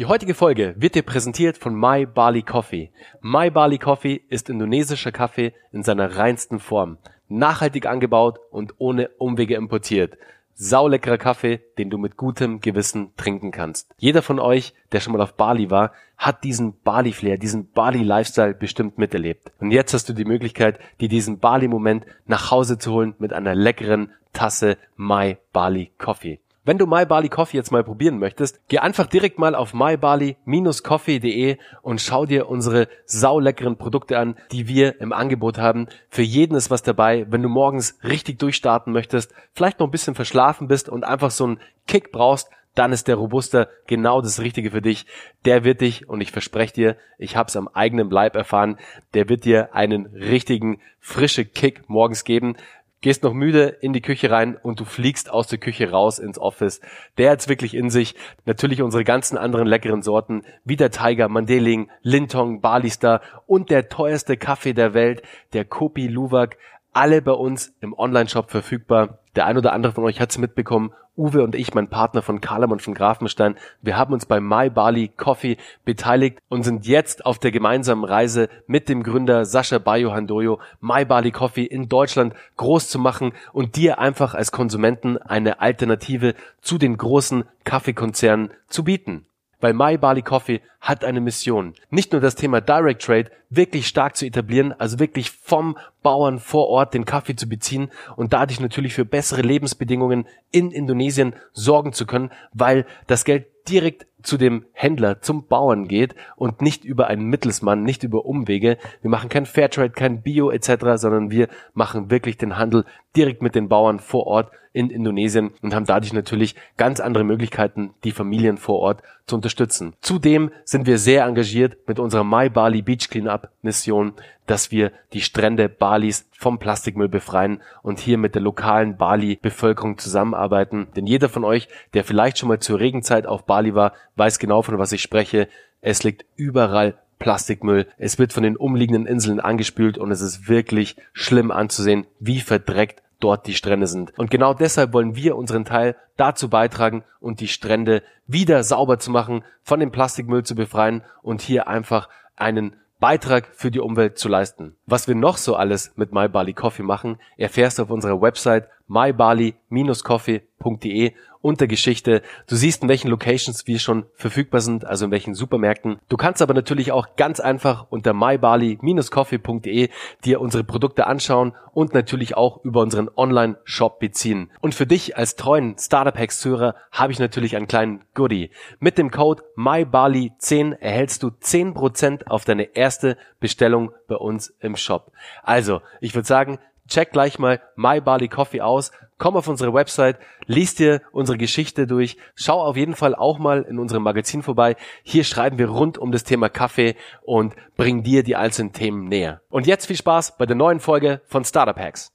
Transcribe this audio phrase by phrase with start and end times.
[0.00, 2.90] Die heutige Folge wird dir präsentiert von My Barley Coffee.
[3.20, 6.96] My Barley Coffee ist indonesischer Kaffee in seiner reinsten Form.
[7.28, 10.16] Nachhaltig angebaut und ohne Umwege importiert.
[10.54, 13.94] Sauleckerer Kaffee, den du mit gutem Gewissen trinken kannst.
[13.98, 18.96] Jeder von euch, der schon mal auf Bali war, hat diesen Bali-Flair, diesen Bali-Lifestyle bestimmt
[18.96, 19.52] miterlebt.
[19.60, 23.54] Und jetzt hast du die Möglichkeit, dir diesen Bali-Moment nach Hause zu holen mit einer
[23.54, 26.40] leckeren Tasse My Bali Coffee.
[26.70, 31.56] Wenn du My Barley Coffee jetzt mal probieren möchtest, geh einfach direkt mal auf mybarley-coffee.de
[31.82, 35.88] und schau dir unsere sauleckeren Produkte an, die wir im Angebot haben.
[36.10, 37.26] Für jeden ist was dabei.
[37.28, 41.42] Wenn du morgens richtig durchstarten möchtest, vielleicht noch ein bisschen verschlafen bist und einfach so
[41.42, 45.06] einen Kick brauchst, dann ist der Robuster genau das Richtige für dich.
[45.44, 48.78] Der wird dich, und ich verspreche dir, ich habe es am eigenen Leib erfahren,
[49.14, 52.56] der wird dir einen richtigen frische Kick morgens geben
[53.00, 56.38] gehst noch müde in die Küche rein und du fliegst aus der Küche raus ins
[56.38, 56.80] Office.
[57.18, 58.14] Der hat's wirklich in sich.
[58.44, 64.36] Natürlich unsere ganzen anderen leckeren Sorten, wie der Tiger, Mandeling, Lintong, Balistar und der teuerste
[64.36, 66.58] Kaffee der Welt, der Kopi Luwak,
[66.92, 69.19] alle bei uns im Online-Shop verfügbar.
[69.36, 70.92] Der ein oder andere von euch hat's mitbekommen.
[71.16, 74.70] Uwe und ich, mein Partner von Karlem und von Grafenstein, wir haben uns bei My
[74.70, 80.12] Bali Coffee beteiligt und sind jetzt auf der gemeinsamen Reise mit dem Gründer Sascha Bayo
[80.12, 85.60] Handoyo, My Bali Coffee in Deutschland groß zu machen und dir einfach als Konsumenten eine
[85.60, 89.26] Alternative zu den großen Kaffeekonzernen zu bieten.
[89.60, 91.74] Weil My Barley Coffee hat eine Mission.
[91.90, 96.68] Nicht nur das Thema Direct Trade wirklich stark zu etablieren, also wirklich vom Bauern vor
[96.68, 102.06] Ort den Kaffee zu beziehen und dadurch natürlich für bessere Lebensbedingungen in Indonesien sorgen zu
[102.06, 107.26] können, weil das Geld direkt zu dem Händler, zum Bauern geht und nicht über einen
[107.26, 108.78] Mittelsmann, nicht über Umwege.
[109.02, 112.84] Wir machen kein Fairtrade, kein Bio etc., sondern wir machen wirklich den Handel
[113.16, 117.94] direkt mit den Bauern vor Ort in Indonesien und haben dadurch natürlich ganz andere Möglichkeiten,
[118.04, 119.94] die Familien vor Ort zu unterstützen.
[120.00, 124.12] Zudem sind wir sehr engagiert mit unserer My Bali Beach Cleanup Mission,
[124.46, 130.88] dass wir die Strände Balis vom Plastikmüll befreien und hier mit der lokalen Bali-Bevölkerung zusammenarbeiten.
[130.96, 134.62] Denn jeder von euch, der vielleicht schon mal zur Regenzeit auf Bali war, weiß genau,
[134.62, 135.48] von was ich spreche.
[135.80, 137.86] Es liegt überall Plastikmüll.
[137.98, 143.02] Es wird von den umliegenden Inseln angespült und es ist wirklich schlimm anzusehen, wie verdreckt
[143.20, 144.18] dort die Strände sind.
[144.18, 149.10] Und genau deshalb wollen wir unseren Teil dazu beitragen und die Strände wieder sauber zu
[149.10, 154.28] machen, von dem Plastikmüll zu befreien und hier einfach einen Beitrag für die Umwelt zu
[154.28, 154.76] leisten.
[154.86, 158.68] Was wir noch so alles mit My Bali Coffee machen, erfährst du auf unserer Website
[158.90, 162.22] mybali-coffee.de unter Geschichte.
[162.46, 165.98] Du siehst, in welchen Locations wir schon verfügbar sind, also in welchen Supermärkten.
[166.08, 169.88] Du kannst aber natürlich auch ganz einfach unter mybali-coffee.de
[170.24, 174.50] dir unsere Produkte anschauen und natürlich auch über unseren Online-Shop beziehen.
[174.60, 178.50] Und für dich als treuen Startup Hacks Hörer habe ich natürlich einen kleinen Goodie.
[178.78, 185.12] Mit dem Code MyBali10 erhältst du 10% auf deine erste Bestellung bei uns im Shop.
[185.42, 186.58] Also, ich würde sagen,
[186.90, 191.86] check gleich mal My Barley Coffee aus, komm auf unsere Website, lies dir unsere Geschichte
[191.86, 194.76] durch, schau auf jeden Fall auch mal in unserem Magazin vorbei.
[195.02, 199.40] Hier schreiben wir rund um das Thema Kaffee und bringen dir die einzelnen Themen näher.
[199.48, 202.12] Und jetzt viel Spaß bei der neuen Folge von Startup Hacks.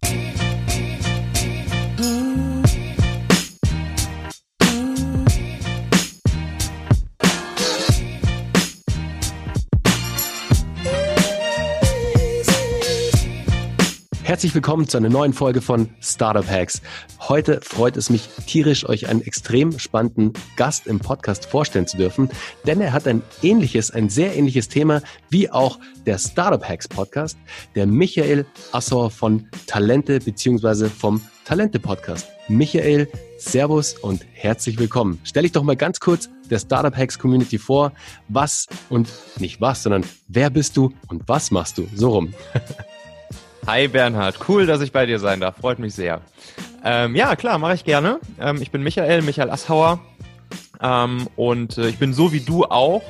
[14.36, 16.82] Herzlich willkommen zu einer neuen Folge von Startup Hacks.
[17.22, 22.30] Heute freut es mich tierisch, euch einen extrem spannenden Gast im Podcast vorstellen zu dürfen,
[22.68, 27.38] denn er hat ein ähnliches, ein sehr ähnliches Thema wie auch der Startup Hacks Podcast,
[27.76, 32.28] der Michael Assor von Talente beziehungsweise vom Talente Podcast.
[32.50, 33.08] Michael,
[33.38, 35.22] Servus und herzlich willkommen.
[35.24, 37.94] Stell dich doch mal ganz kurz der Startup Hacks Community vor.
[38.28, 39.08] Was und
[39.40, 41.88] nicht was, sondern wer bist du und was machst du?
[41.96, 42.34] So rum.
[43.68, 46.22] Hi Bernhard, cool, dass ich bei dir sein darf, freut mich sehr.
[46.84, 48.20] Ähm, ja, klar, mache ich gerne.
[48.40, 50.00] Ähm, ich bin Michael, Michael Asshauer
[50.80, 53.02] ähm, und äh, ich bin so wie du auch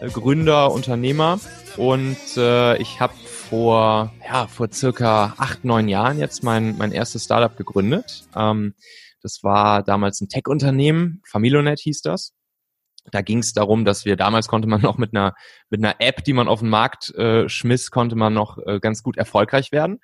[0.00, 1.38] äh, Gründer, Unternehmer
[1.76, 7.24] und äh, ich habe vor, ja, vor circa acht, neun Jahren jetzt mein, mein erstes
[7.24, 8.24] Startup gegründet.
[8.34, 8.74] Ähm,
[9.22, 12.32] das war damals ein Tech-Unternehmen, Familonet hieß das.
[13.10, 15.34] Da ging es darum, dass wir damals konnte man noch mit einer
[15.70, 19.02] mit einer App, die man auf den Markt äh, schmiss, konnte man noch äh, ganz
[19.02, 20.00] gut erfolgreich werden.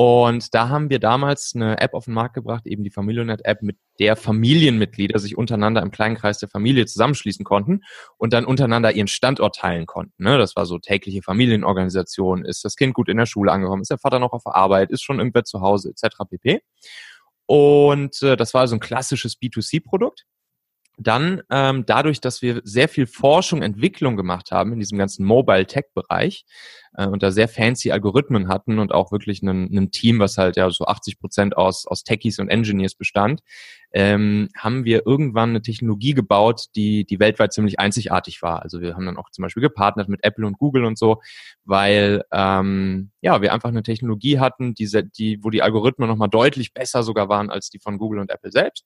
[0.00, 3.78] Und da haben wir damals eine App auf den Markt gebracht, eben die Familionet-App, mit
[3.98, 7.80] der Familienmitglieder sich untereinander im kleinen Kreis der Familie zusammenschließen konnten
[8.16, 10.22] und dann untereinander ihren Standort teilen konnten.
[10.22, 10.38] Ne?
[10.38, 12.44] Das war so tägliche Familienorganisation.
[12.44, 13.82] Ist das Kind gut in der Schule angekommen?
[13.82, 14.92] Ist der Vater noch auf der Arbeit?
[14.92, 15.90] Ist schon irgendwer zu Hause?
[15.90, 16.16] Etc.
[16.30, 16.60] pp.
[17.46, 20.26] Und äh, das war so ein klassisches B2C-Produkt.
[20.98, 25.66] Dann ähm, dadurch, dass wir sehr viel Forschung, Entwicklung gemacht haben in diesem ganzen Mobile
[25.66, 26.44] Tech Bereich
[26.94, 30.68] äh, und da sehr fancy Algorithmen hatten und auch wirklich ein Team, was halt ja
[30.70, 33.40] so 80 Prozent aus aus Techies und Engineers bestand,
[33.92, 38.62] ähm, haben wir irgendwann eine Technologie gebaut, die die weltweit ziemlich einzigartig war.
[38.62, 41.20] Also wir haben dann auch zum Beispiel gepartnert mit Apple und Google und so,
[41.64, 46.28] weil ähm, ja wir einfach eine Technologie hatten, die, die wo die Algorithmen noch mal
[46.28, 48.84] deutlich besser sogar waren als die von Google und Apple selbst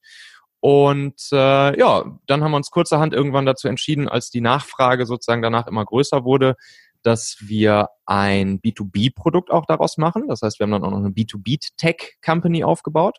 [0.63, 5.43] und äh, ja, dann haben wir uns kurzerhand irgendwann dazu entschieden, als die Nachfrage sozusagen
[5.43, 6.55] danach immer größer wurde,
[7.03, 10.29] dass wir ein B2B-Produkt auch daraus machen.
[10.29, 13.19] Das heißt, wir haben dann auch noch eine B2B-Tech-Company aufgebaut.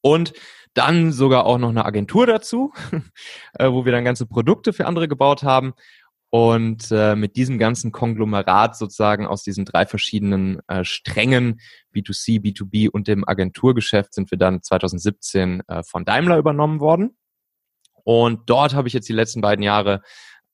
[0.00, 0.32] Und
[0.74, 2.72] dann sogar auch noch eine Agentur dazu,
[3.54, 5.74] äh, wo wir dann ganze Produkte für andere gebaut haben.
[6.30, 11.60] Und äh, mit diesem ganzen Konglomerat sozusagen aus diesen drei verschiedenen äh, Strängen,
[11.92, 17.16] B2C, B2B und dem Agenturgeschäft, sind wir dann 2017 äh, von Daimler übernommen worden.
[18.04, 20.02] Und dort habe ich jetzt die letzten beiden Jahre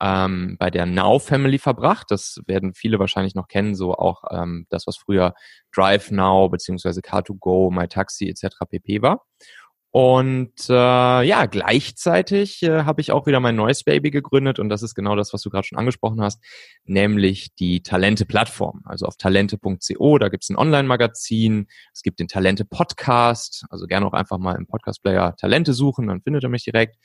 [0.00, 2.11] ähm, bei der Now Family verbracht.
[2.11, 5.34] Das werden viele wahrscheinlich noch kennen, so auch ähm, das, was früher
[5.75, 8.56] Drive Now beziehungsweise Car2Go, MyTaxi etc.
[8.69, 9.25] pp war.
[9.97, 14.83] Und äh, ja, gleichzeitig äh, habe ich auch wieder mein neues Baby gegründet und das
[14.83, 16.45] ist genau das, was du gerade schon angesprochen hast,
[16.85, 18.83] nämlich die Talente-Plattform.
[18.85, 24.13] Also auf talente.co, da gibt es ein Online-Magazin, es gibt den Talente-Podcast, also gerne auch
[24.13, 26.97] einfach mal im Podcast-Player Talente suchen, dann findet ihr mich direkt.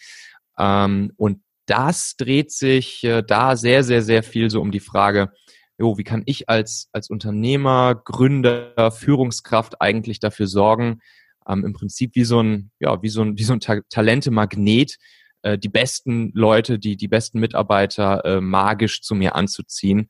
[0.59, 5.31] Ähm, und das dreht sich äh, da sehr, sehr, sehr viel so um die Frage,
[5.77, 10.99] jo, wie kann ich als, als Unternehmer, Gründer, Führungskraft eigentlich dafür sorgen,
[11.47, 14.97] ähm, im Prinzip wie so ein, ja, wie so ein, wie so ein Ta Talente-Magnet,
[15.43, 20.09] äh, die besten Leute, die, die besten Mitarbeiter äh, magisch zu mir anzuziehen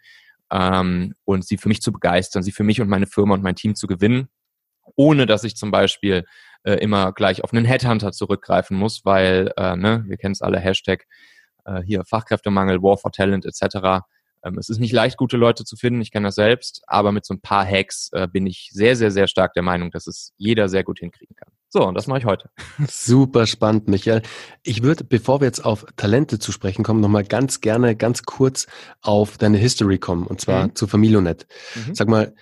[0.52, 3.56] ähm, und sie für mich zu begeistern, sie für mich und meine Firma und mein
[3.56, 4.28] Team zu gewinnen,
[4.96, 6.26] ohne dass ich zum Beispiel
[6.64, 10.60] äh, immer gleich auf einen Headhunter zurückgreifen muss, weil, äh, ne, wir kennen es alle,
[10.60, 11.06] Hashtag
[11.66, 14.04] äh, hier Fachkräftemangel, War for Talent etc.
[14.44, 17.26] Ähm, es ist nicht leicht, gute Leute zu finden, ich kenne das selbst, aber mit
[17.26, 20.34] so ein paar Hacks äh, bin ich sehr, sehr, sehr stark der Meinung, dass es
[20.38, 21.50] jeder sehr gut hinkriegen kann.
[21.70, 22.50] So, und das mache ich heute.
[22.90, 24.22] Super spannend, Michael.
[24.62, 28.68] Ich würde, bevor wir jetzt auf Talente zu sprechen kommen, nochmal ganz gerne, ganz kurz
[29.02, 30.76] auf deine History kommen, und zwar mhm.
[30.76, 31.48] zu Familionet.
[31.76, 31.96] Mhm.
[31.96, 32.36] Sag mal,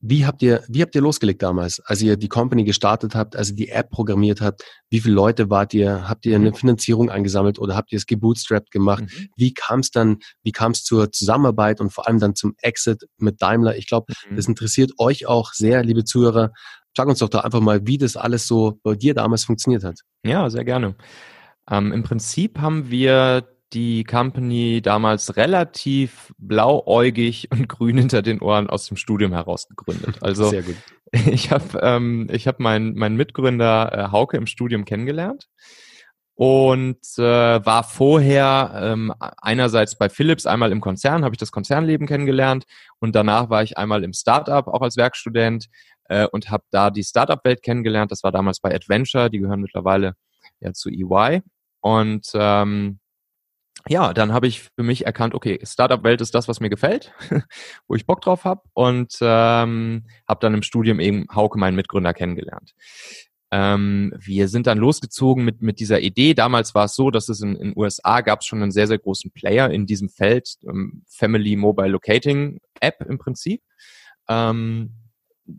[0.00, 3.50] wie habt ihr, wie habt ihr losgelegt damals, als ihr die Company gestartet habt, als
[3.50, 4.64] ihr die App programmiert habt?
[4.88, 6.08] Wie viele Leute wart ihr?
[6.08, 6.54] Habt ihr eine mhm.
[6.54, 9.04] Finanzierung eingesammelt oder habt ihr es gebootstrapped gemacht?
[9.04, 9.28] Mhm.
[9.36, 13.04] Wie kam es dann, wie kam es zur Zusammenarbeit und vor allem dann zum Exit
[13.18, 13.76] mit Daimler?
[13.76, 14.36] Ich glaube, mhm.
[14.36, 16.52] das interessiert euch auch sehr, liebe Zuhörer.
[16.96, 20.00] Sag uns doch da einfach mal, wie das alles so bei dir damals funktioniert hat.
[20.24, 20.96] Ja, sehr gerne.
[21.70, 28.68] Ähm, Im Prinzip haben wir die Company damals relativ blauäugig und grün hinter den Ohren
[28.68, 30.18] aus dem Studium heraus gegründet.
[30.22, 30.52] Also
[31.12, 35.48] ich habe ähm, ich hab meinen mein Mitgründer äh, Hauke im Studium kennengelernt
[36.34, 37.22] und äh,
[37.66, 42.64] war vorher ähm, einerseits bei Philips, einmal im Konzern, habe ich das Konzernleben kennengelernt
[42.98, 45.66] und danach war ich einmal im Startup, auch als Werkstudent
[46.04, 48.10] äh, und habe da die Startup-Welt kennengelernt.
[48.10, 50.14] Das war damals bei Adventure, die gehören mittlerweile
[50.60, 51.42] ja zu EY.
[51.80, 52.99] Und ähm,
[53.88, 57.12] ja, dann habe ich für mich erkannt, okay, Startup-Welt ist das, was mir gefällt,
[57.88, 62.14] wo ich Bock drauf habe und ähm, habe dann im Studium eben Hauke, meinen Mitgründer,
[62.14, 62.72] kennengelernt.
[63.52, 66.34] Ähm, wir sind dann losgezogen mit, mit dieser Idee.
[66.34, 68.98] Damals war es so, dass es in den USA gab es schon einen sehr, sehr
[68.98, 73.62] großen Player in diesem Feld, ähm, Family Mobile Locating App im Prinzip.
[74.28, 74.94] Ähm,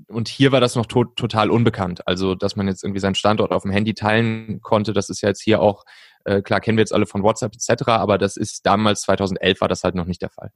[0.08, 2.08] und hier war das noch to total unbekannt.
[2.08, 5.30] Also, dass man jetzt irgendwie seinen Standort auf dem Handy teilen konnte, das ist ja
[5.30, 5.84] jetzt hier auch
[6.26, 9.68] äh, klar kennen wir jetzt alle von WhatsApp etc., aber das ist damals 2011 war
[9.68, 10.52] das halt noch nicht der Fall.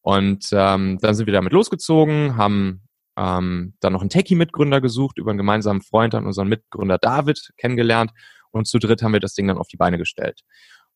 [0.00, 2.82] Und ähm, dann sind wir damit losgezogen, haben
[3.16, 8.10] ähm, dann noch einen Techie-Mitgründer gesucht, über einen gemeinsamen Freund an unseren Mitgründer David kennengelernt
[8.50, 10.42] und zu dritt haben wir das Ding dann auf die Beine gestellt.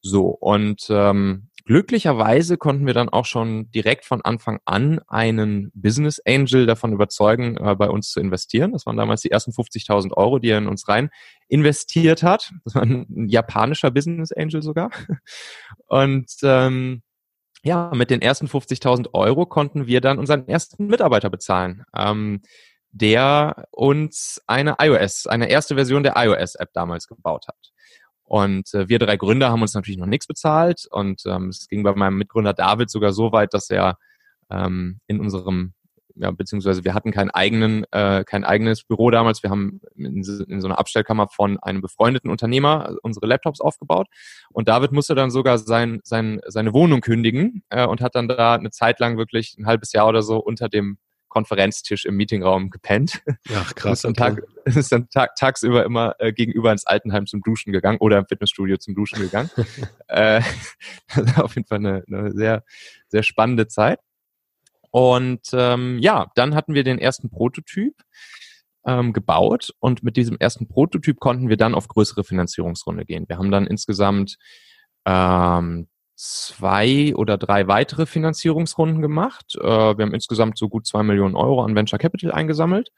[0.00, 6.23] So, und ähm, glücklicherweise konnten wir dann auch schon direkt von Anfang an einen Business
[6.25, 8.73] Angel davon überzeugen, äh, bei uns zu investieren.
[8.73, 11.11] Das waren damals die ersten 50.000 Euro, die er in uns rein
[11.49, 12.52] investiert hat.
[12.64, 14.90] Das war ein japanischer Business Angel sogar.
[15.88, 17.02] Und ähm,
[17.62, 21.85] ja, mit den ersten 50.000 Euro konnten wir dann unseren ersten Mitarbeiter bezahlen.
[21.96, 22.42] Ähm,
[22.92, 27.73] der uns eine iOS, eine erste Version der iOS-App damals gebaut hat.
[28.26, 30.87] Und äh, wir drei Gründer haben uns natürlich noch nichts bezahlt.
[30.90, 33.99] Und ähm, es ging bei meinem Mitgründer David sogar so weit, dass er
[34.50, 35.75] ähm, in unserem,
[36.16, 39.45] ja, beziehungsweise wir hatten keinen eigenen, äh, kein eigenes Büro damals.
[39.45, 44.09] Wir haben in, in so einer Abstellkammer von einem befreundeten Unternehmer unsere Laptops aufgebaut.
[44.50, 48.56] Und David musste dann sogar sein, sein, seine Wohnung kündigen äh, und hat dann da
[48.56, 53.23] eine Zeit lang wirklich ein halbes Jahr oder so unter dem Konferenztisch im Meetingraum gepennt.
[53.54, 54.04] Ach krass.
[54.04, 54.42] Ist dann, okay.
[54.64, 58.26] Tag, ist dann tag, tagsüber immer äh, gegenüber ins Altenheim zum Duschen gegangen oder im
[58.26, 59.50] Fitnessstudio zum Duschen gegangen.
[60.09, 60.40] äh,
[61.37, 62.64] auf jeden Fall eine, eine sehr,
[63.09, 64.00] sehr spannende Zeit.
[64.90, 67.95] Und ähm, ja, dann hatten wir den ersten Prototyp
[68.87, 73.28] ähm, gebaut und mit diesem ersten Prototyp konnten wir dann auf größere Finanzierungsrunde gehen.
[73.28, 74.37] Wir haben dann insgesamt
[75.04, 79.54] ähm, zwei oder drei weitere Finanzierungsrunden gemacht.
[79.61, 82.90] Äh, wir haben insgesamt so gut zwei Millionen Euro an Venture Capital eingesammelt.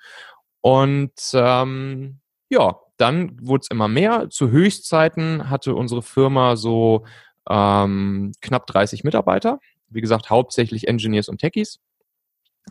[0.61, 4.31] Und ähm, ja, dann wurde es immer mehr.
[4.31, 7.05] Zu Höchstzeiten hatte unsere Firma so
[7.49, 9.61] ähm, knapp 30 Mitarbeiter.
[9.89, 11.81] Wie gesagt, hauptsächlich Engineers und Techies.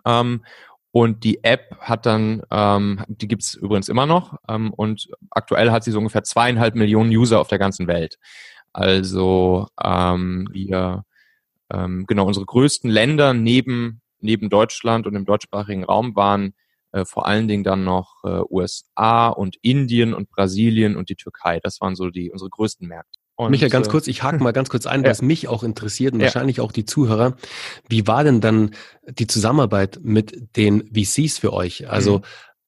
[0.05, 0.43] Ähm,
[0.91, 5.83] und die App hat dann, ähm, die gibt's übrigens immer noch, ähm, und aktuell hat
[5.83, 8.17] sie so ungefähr zweieinhalb Millionen User auf der ganzen Welt.
[8.73, 11.03] Also ähm, wir,
[11.71, 16.53] ähm, genau, unsere größten Länder neben, neben Deutschland und im deutschsprachigen Raum waren
[16.91, 21.59] äh, vor allen Dingen dann noch äh, USA und Indien und Brasilien und die Türkei.
[21.61, 23.19] Das waren so die unsere größten Märkte.
[23.35, 25.25] Und, Michael, ganz äh, kurz, ich hake mal ganz kurz ein, was ja.
[25.27, 26.25] mich auch interessiert und ja.
[26.25, 27.35] wahrscheinlich auch die Zuhörer.
[27.87, 28.71] Wie war denn dann
[29.07, 31.89] die Zusammenarbeit mit den VCs für euch?
[31.89, 32.23] Also mhm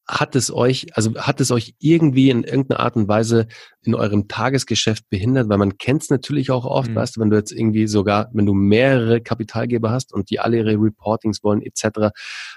[0.09, 3.47] hat es euch, also hat es euch irgendwie in irgendeiner Art und Weise
[3.83, 5.49] in eurem Tagesgeschäft behindert?
[5.49, 6.95] Weil man kennt es natürlich auch oft, mhm.
[6.95, 10.57] weißt du, wenn du jetzt irgendwie sogar, wenn du mehrere Kapitalgeber hast und die alle
[10.57, 12.09] ihre Reportings wollen etc.,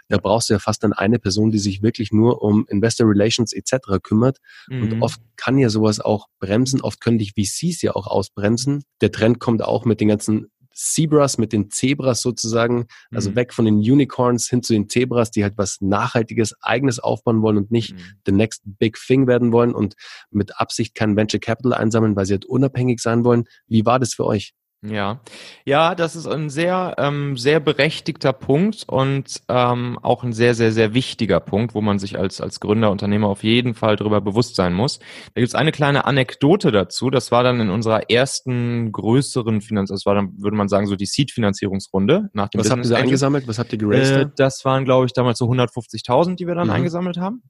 [0.09, 3.53] da brauchst du ja fast dann eine Person, die sich wirklich nur um Investor Relations
[3.53, 3.99] etc.
[4.03, 4.39] kümmert.
[4.69, 4.83] Mhm.
[4.83, 6.81] Und oft kann ja sowas auch bremsen.
[6.81, 8.83] Oft können dich VCs ja auch ausbremsen.
[9.03, 13.37] Der Trend kommt auch mit den ganzen Zebras mit den Zebras sozusagen, also mhm.
[13.37, 17.57] weg von den Unicorns hin zu den Zebras, die halt was Nachhaltiges, Eigenes aufbauen wollen
[17.57, 17.99] und nicht mhm.
[18.27, 19.95] the next big thing werden wollen und
[20.31, 23.45] mit Absicht kein Venture Capital einsammeln, weil sie halt unabhängig sein wollen.
[23.67, 24.55] Wie war das für euch?
[24.85, 25.21] Ja,
[25.65, 30.73] ja, das ist ein sehr, ähm, sehr berechtigter Punkt und ähm, auch ein sehr, sehr,
[30.73, 34.57] sehr wichtiger Punkt, wo man sich als als Gründer, Unternehmer auf jeden Fall darüber bewusst
[34.57, 34.99] sein muss.
[35.35, 37.11] Da gibt's eine kleine Anekdote dazu.
[37.11, 40.97] Das war dann in unserer ersten größeren Finanz, das war dann würde man sagen so
[40.97, 43.47] die Seed-Finanzierungsrunde nach dem Was Business habt ihr eingesammelt?
[43.47, 44.17] Was habt ihr geraced?
[44.17, 46.75] Äh, das waren glaube ich damals so 150.000, die wir dann mhm.
[46.75, 47.45] eingesammelt haben.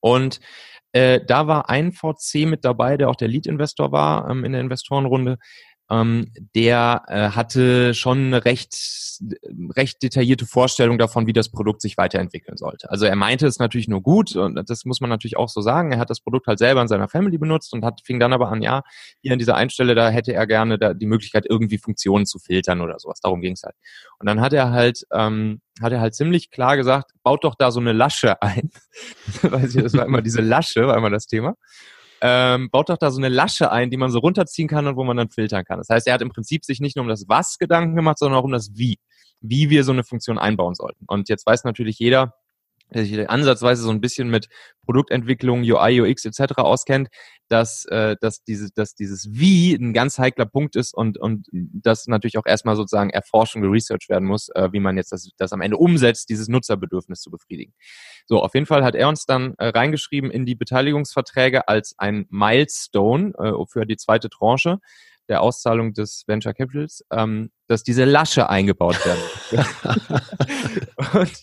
[0.00, 0.40] Und
[0.92, 4.60] äh, da war ein VC mit dabei, der auch der Lead-Investor war ähm, in der
[4.62, 5.38] Investorenrunde,
[5.90, 8.74] ähm, der äh, hatte schon eine recht,
[9.74, 12.90] recht detaillierte Vorstellung davon, wie das Produkt sich weiterentwickeln sollte.
[12.90, 15.92] Also er meinte es natürlich nur gut und das muss man natürlich auch so sagen.
[15.92, 18.50] Er hat das Produkt halt selber in seiner Family benutzt und hat, fing dann aber
[18.50, 18.82] an, ja,
[19.22, 22.80] hier an dieser Einstelle, da hätte er gerne da die Möglichkeit, irgendwie Funktionen zu filtern
[22.80, 23.20] oder sowas.
[23.20, 23.74] Darum ging es halt.
[24.18, 27.70] Und dann hat er halt, ähm, hat er halt ziemlich klar gesagt, baut doch da
[27.70, 28.70] so eine Lasche ein.
[29.42, 31.54] Weiß ich, das war immer diese Lasche, war immer das Thema
[32.20, 35.04] ähm, baut doch da so eine Lasche ein, die man so runterziehen kann und wo
[35.04, 35.78] man dann filtern kann.
[35.78, 38.40] Das heißt, er hat im Prinzip sich nicht nur um das Was Gedanken gemacht, sondern
[38.40, 38.98] auch um das Wie,
[39.40, 41.04] wie wir so eine Funktion einbauen sollten.
[41.06, 42.34] Und jetzt weiß natürlich jeder,
[42.92, 44.48] der sich ansatzweise so ein bisschen mit
[44.84, 46.54] Produktentwicklung, UI, UX etc.
[46.58, 47.08] auskennt,
[47.48, 52.06] dass, äh, dass, diese, dass dieses Wie ein ganz heikler Punkt ist und, und das
[52.06, 55.52] natürlich auch erstmal sozusagen erforscht und geresearched werden muss, äh, wie man jetzt das, das
[55.52, 57.74] am Ende umsetzt, dieses Nutzerbedürfnis zu befriedigen.
[58.26, 62.26] So, auf jeden Fall hat er uns dann äh, reingeschrieben in die Beteiligungsverträge als ein
[62.30, 64.78] Milestone äh, für die zweite Tranche,
[65.28, 69.20] der Auszahlung des Venture Capitals, ähm, dass diese Lasche eingebaut werden.
[71.14, 71.42] und,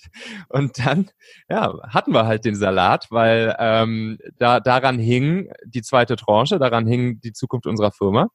[0.49, 1.09] und dann
[1.49, 6.87] ja, hatten wir halt den Salat, weil ähm, da, daran hing die zweite Tranche, daran
[6.87, 8.29] hing die Zukunft unserer Firma.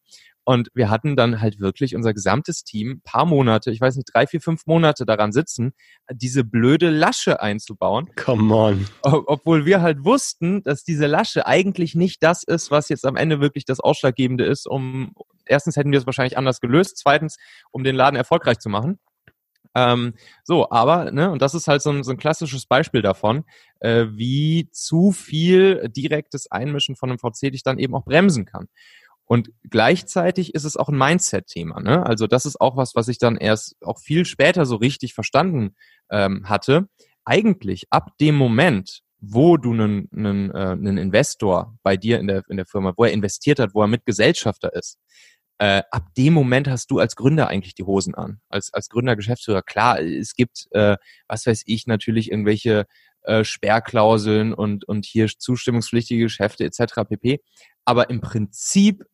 [0.50, 4.26] Und wir hatten dann halt wirklich unser gesamtes Team paar Monate, ich weiß nicht, drei,
[4.26, 5.74] vier, fünf Monate daran sitzen,
[6.12, 8.10] diese blöde Lasche einzubauen.
[8.16, 8.88] Come on.
[9.02, 13.40] Obwohl wir halt wussten, dass diese Lasche eigentlich nicht das ist, was jetzt am Ende
[13.40, 15.14] wirklich das Ausschlaggebende ist, um,
[15.46, 17.36] erstens hätten wir es wahrscheinlich anders gelöst, zweitens,
[17.70, 18.98] um den Laden erfolgreich zu machen.
[19.76, 23.44] Ähm, so, aber, ne, und das ist halt so ein, so ein klassisches Beispiel davon,
[23.78, 28.66] äh, wie zu viel direktes Einmischen von einem VC dich dann eben auch bremsen kann.
[29.30, 31.80] Und gleichzeitig ist es auch ein Mindset-Thema.
[31.80, 32.04] Ne?
[32.04, 35.76] Also das ist auch was, was ich dann erst auch viel später so richtig verstanden
[36.10, 36.88] ähm, hatte.
[37.24, 42.42] Eigentlich ab dem Moment, wo du einen, einen, äh, einen Investor bei dir in der,
[42.48, 44.98] in der Firma, wo er investiert hat, wo er Mitgesellschafter ist,
[45.58, 48.40] äh, ab dem Moment hast du als Gründer eigentlich die Hosen an.
[48.48, 50.96] Als, als Gründer, Geschäftsführer, klar, es gibt, äh,
[51.28, 52.84] was weiß ich, natürlich irgendwelche
[53.22, 57.08] äh, Sperrklauseln und, und hier zustimmungspflichtige Geschäfte etc.
[57.08, 57.40] pp.
[57.84, 59.04] Aber im Prinzip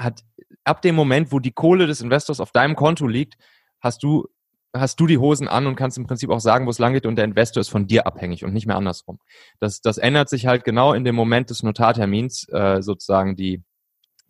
[0.00, 0.24] hat
[0.64, 3.36] ab dem Moment, wo die Kohle des Investors auf deinem Konto liegt,
[3.80, 4.26] hast du
[4.72, 7.04] hast du die Hosen an und kannst im Prinzip auch sagen, wo es lang geht
[7.04, 9.18] und der Investor ist von dir abhängig und nicht mehr andersrum.
[9.58, 13.64] Das, das ändert sich halt genau in dem Moment des Notartermins, äh, sozusagen die,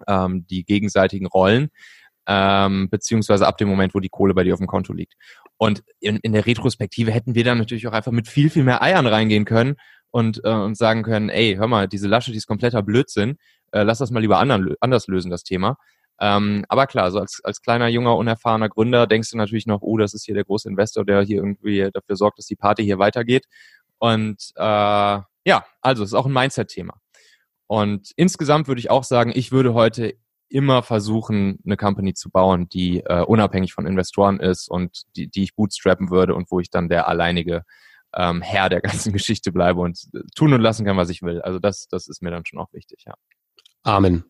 [0.07, 1.69] ähm, die gegenseitigen Rollen.
[2.27, 5.15] ähm, beziehungsweise ab dem Moment, wo die Kohle bei dir auf dem Konto liegt.
[5.59, 8.83] Und in, in der Retrospektive hätten wir dann natürlich auch einfach mit viel, viel mehr
[8.83, 9.77] Eiern reingehen können
[10.11, 13.37] und, äh, und sagen können, ey, hör mal, diese Lasche, die ist kompletter Blödsinn,
[13.73, 15.77] äh, lass das mal lieber anderen, anders lösen, das Thema.
[16.21, 19.97] Ähm, aber klar, so als, als kleiner, junger, unerfahrener Gründer denkst du natürlich noch, oh,
[19.97, 22.99] das ist hier der große Investor, der hier irgendwie dafür sorgt, dass die Party hier
[22.99, 23.47] weitergeht.
[23.99, 26.95] Und äh, ja, also es ist auch ein Mindset-Thema.
[27.67, 30.15] Und insgesamt würde ich auch sagen, ich würde heute
[30.49, 35.45] immer versuchen, eine Company zu bauen, die äh, unabhängig von Investoren ist und die, die
[35.45, 37.62] ich bootstrappen würde und wo ich dann der alleinige
[38.15, 41.41] ähm, Herr der ganzen Geschichte bleibe und tun und lassen kann, was ich will.
[41.43, 43.15] Also das, das ist mir dann schon auch wichtig, ja.
[43.83, 44.25] Amen.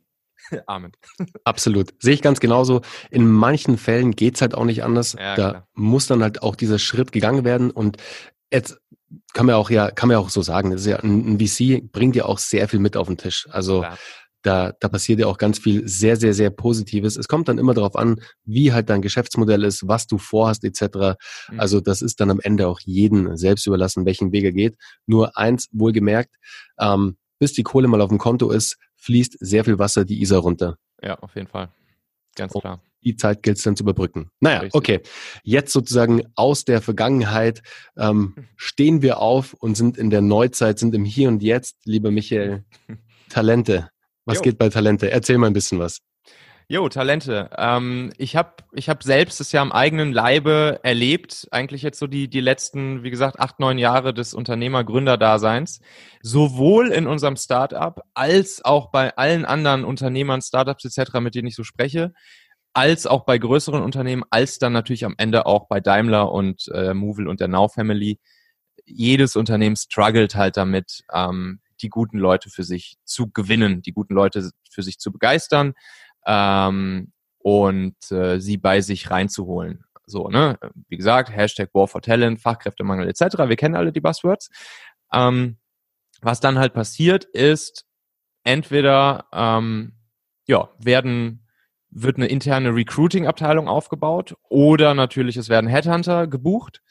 [0.67, 0.93] Amen.
[1.45, 1.93] Absolut.
[1.99, 2.83] Sehe ich ganz genauso.
[3.11, 5.15] In manchen Fällen geht's halt auch nicht anders.
[5.19, 5.69] Ja, da klar.
[5.75, 7.71] muss dann halt auch dieser Schritt gegangen werden.
[7.71, 7.97] Und
[8.53, 8.79] jetzt
[9.33, 12.17] kann man auch ja, kann man auch so sagen, ist ja ein, ein VC bringt
[12.17, 13.49] ja auch sehr viel mit auf den Tisch.
[13.51, 13.99] Also Klar.
[14.43, 17.17] da, da passiert ja auch ganz viel sehr, sehr, sehr Positives.
[17.17, 21.17] Es kommt dann immer darauf an, wie halt dein Geschäftsmodell ist, was du vorhast, etc.
[21.51, 21.61] Mhm.
[21.61, 24.77] Also das ist dann am Ende auch jeden selbst überlassen, welchen Weg er geht.
[25.07, 26.35] Nur eins wohlgemerkt,
[26.79, 30.41] ähm, bis die Kohle mal auf dem Konto ist, fließt sehr viel Wasser die Isar
[30.41, 30.77] runter.
[31.03, 31.71] Ja, auf jeden Fall.
[32.37, 32.81] Ganz klar.
[33.03, 34.31] Die Zeit gilt es dann zu überbrücken.
[34.41, 34.75] Naja, Richtig.
[34.75, 35.01] okay.
[35.43, 37.63] Jetzt sozusagen aus der Vergangenheit
[37.97, 42.11] ähm, stehen wir auf und sind in der Neuzeit, sind im Hier und Jetzt, lieber
[42.11, 42.65] Michael.
[43.31, 43.91] Talente.
[44.27, 44.43] Was Jo.
[44.43, 45.11] geht bei Talente?
[45.11, 46.01] Erzähl mal ein bisschen was.
[46.73, 47.51] Jo, Talente.
[47.59, 52.07] Ähm, ich habe ich hab selbst das ja am eigenen Leibe erlebt, eigentlich jetzt so
[52.07, 55.81] die, die letzten, wie gesagt, acht, neun Jahre des Unternehmer-Gründerdaseins,
[56.23, 61.57] sowohl in unserem Startup als auch bei allen anderen Unternehmern, Startups etc., mit denen ich
[61.57, 62.13] so spreche,
[62.73, 66.95] als auch bei größeren Unternehmen, als dann natürlich am Ende auch bei Daimler und äh,
[66.95, 68.21] Movil und der Now Family.
[68.87, 74.15] Jedes Unternehmen struggelt halt damit, ähm, die guten Leute für sich zu gewinnen, die guten
[74.15, 75.75] Leute für sich zu begeistern
[76.27, 79.85] ähm, und äh, sie bei sich reinzuholen.
[80.07, 80.59] So, ne?
[80.89, 83.39] Wie gesagt, Hashtag War for Talent, Fachkräftemangel etc.
[83.47, 84.51] Wir kennen alle die Buzzwords.
[85.13, 85.57] Ähm,
[86.21, 87.87] was dann halt passiert ist,
[88.45, 89.93] entweder ähm,
[90.47, 91.47] ja, werden
[91.91, 96.83] wird eine interne Recruiting-Abteilung aufgebaut oder natürlich es werden Headhunter gebucht.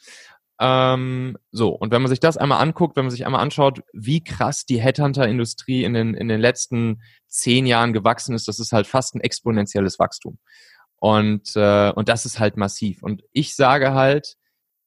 [0.62, 4.22] Ähm, so, und wenn man sich das einmal anguckt, wenn man sich einmal anschaut, wie
[4.22, 8.86] krass die Headhunter-Industrie in den, in den letzten zehn Jahren gewachsen ist, das ist halt
[8.86, 10.38] fast ein exponentielles Wachstum.
[10.96, 13.02] Und, äh, und das ist halt massiv.
[13.02, 14.36] Und ich sage halt,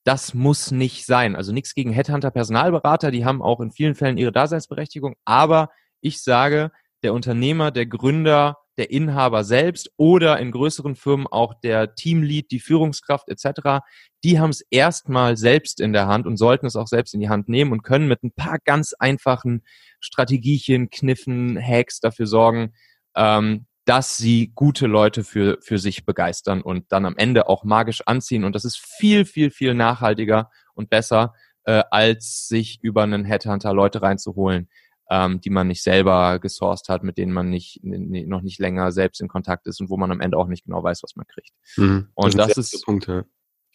[0.03, 1.35] das muss nicht sein.
[1.35, 5.15] Also nichts gegen Headhunter, Personalberater, die haben auch in vielen Fällen ihre Daseinsberechtigung.
[5.25, 5.71] Aber
[6.01, 6.71] ich sage,
[7.01, 12.59] der Unternehmer, der Gründer, der Inhaber selbst oder in größeren Firmen auch der Teamlead, die
[12.59, 13.83] Führungskraft etc.,
[14.23, 17.29] die haben es erstmal selbst in der Hand und sollten es auch selbst in die
[17.29, 19.63] Hand nehmen und können mit ein paar ganz einfachen
[19.99, 22.73] Strategiechen, Kniffen, Hacks dafür sorgen,
[23.15, 28.01] ähm, dass sie gute Leute für, für sich begeistern und dann am Ende auch magisch
[28.05, 28.45] anziehen.
[28.45, 31.33] Und das ist viel, viel, viel nachhaltiger und besser,
[31.65, 34.69] äh, als sich über einen Headhunter Leute reinzuholen,
[35.09, 39.21] ähm, die man nicht selber gesourced hat, mit denen man nicht, noch nicht länger selbst
[39.21, 41.51] in Kontakt ist und wo man am Ende auch nicht genau weiß, was man kriegt.
[41.77, 42.09] Mhm.
[42.13, 43.23] Und das sehr ist- Punkt, ja.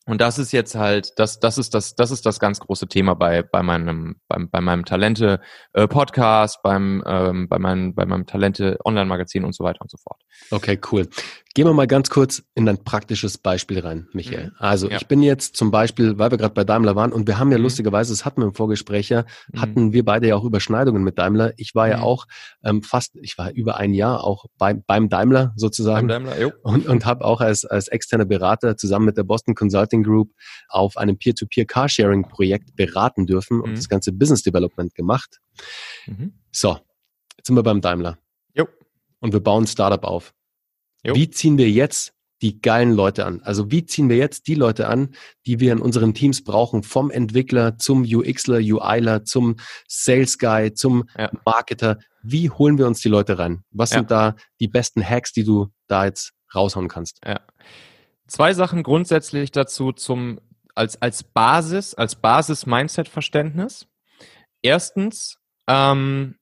[0.07, 3.13] Und das ist jetzt halt, das, das ist das, das ist das ganz große Thema
[3.13, 5.39] bei, bei meinem, beim, bei meinem Talente
[5.75, 9.99] äh, Podcast, beim, ähm, bei meinem, bei meinem Talente Online-Magazin und so weiter und so
[9.99, 10.23] fort.
[10.51, 11.07] Okay, cool.
[11.59, 14.51] Gehen wir mal ganz kurz in ein praktisches Beispiel rein, Michael.
[14.51, 14.53] Mhm.
[14.61, 14.97] Also Ja.
[14.99, 17.59] ich bin jetzt zum Beispiel, weil wir gerade bei Daimler waren und wir haben ja
[17.59, 17.65] Mhm.
[17.65, 19.61] lustigerweise, das hatten wir im Vorgespräch ja, Mhm.
[19.61, 21.55] hatten wir beide ja auch Überschneidungen mit Daimler.
[21.57, 22.03] Ich war ja Mhm.
[22.05, 22.27] auch
[22.63, 26.07] ähm, fast, ich war über ein Jahr auch bei, beim Daimler sozusagen.
[26.07, 26.53] Beim Daimler, jo.
[26.63, 30.31] und, und habe auch als, als externer Berater zusammen mit der Boston Consulting Group
[30.69, 33.75] auf einem Peer-to-Peer-Carsharing-Projekt beraten dürfen und Mhm.
[33.75, 35.41] das ganze Business Development gemacht.
[36.53, 36.79] So,
[37.37, 38.17] jetzt sind wir beim Daimler
[38.55, 38.69] Jo.
[39.19, 40.33] und wir bauen ein Startup auf.
[41.05, 41.15] Jo.
[41.15, 43.41] Wie ziehen wir jetzt die geilen Leute an?
[43.43, 45.15] Also wie ziehen wir jetzt die Leute an,
[45.47, 49.57] die wir in unseren Teams brauchen, vom Entwickler zum UXler, UIler, zum
[49.89, 51.31] Sales Guy, zum Ja.
[51.45, 51.99] Marketer?
[52.23, 53.65] Wie holen wir uns die Leute rein?
[53.71, 53.99] Was Ja.
[53.99, 57.21] sind da die besten Hacks, die du da jetzt raushauen kannst?
[57.27, 57.41] Ja.
[58.27, 60.39] Zwei Sachen grundsätzlich dazu zum,
[60.75, 63.87] als, als Basis, als Basis-Mindset-Verständnis.
[64.63, 66.37] Erstens, ähm,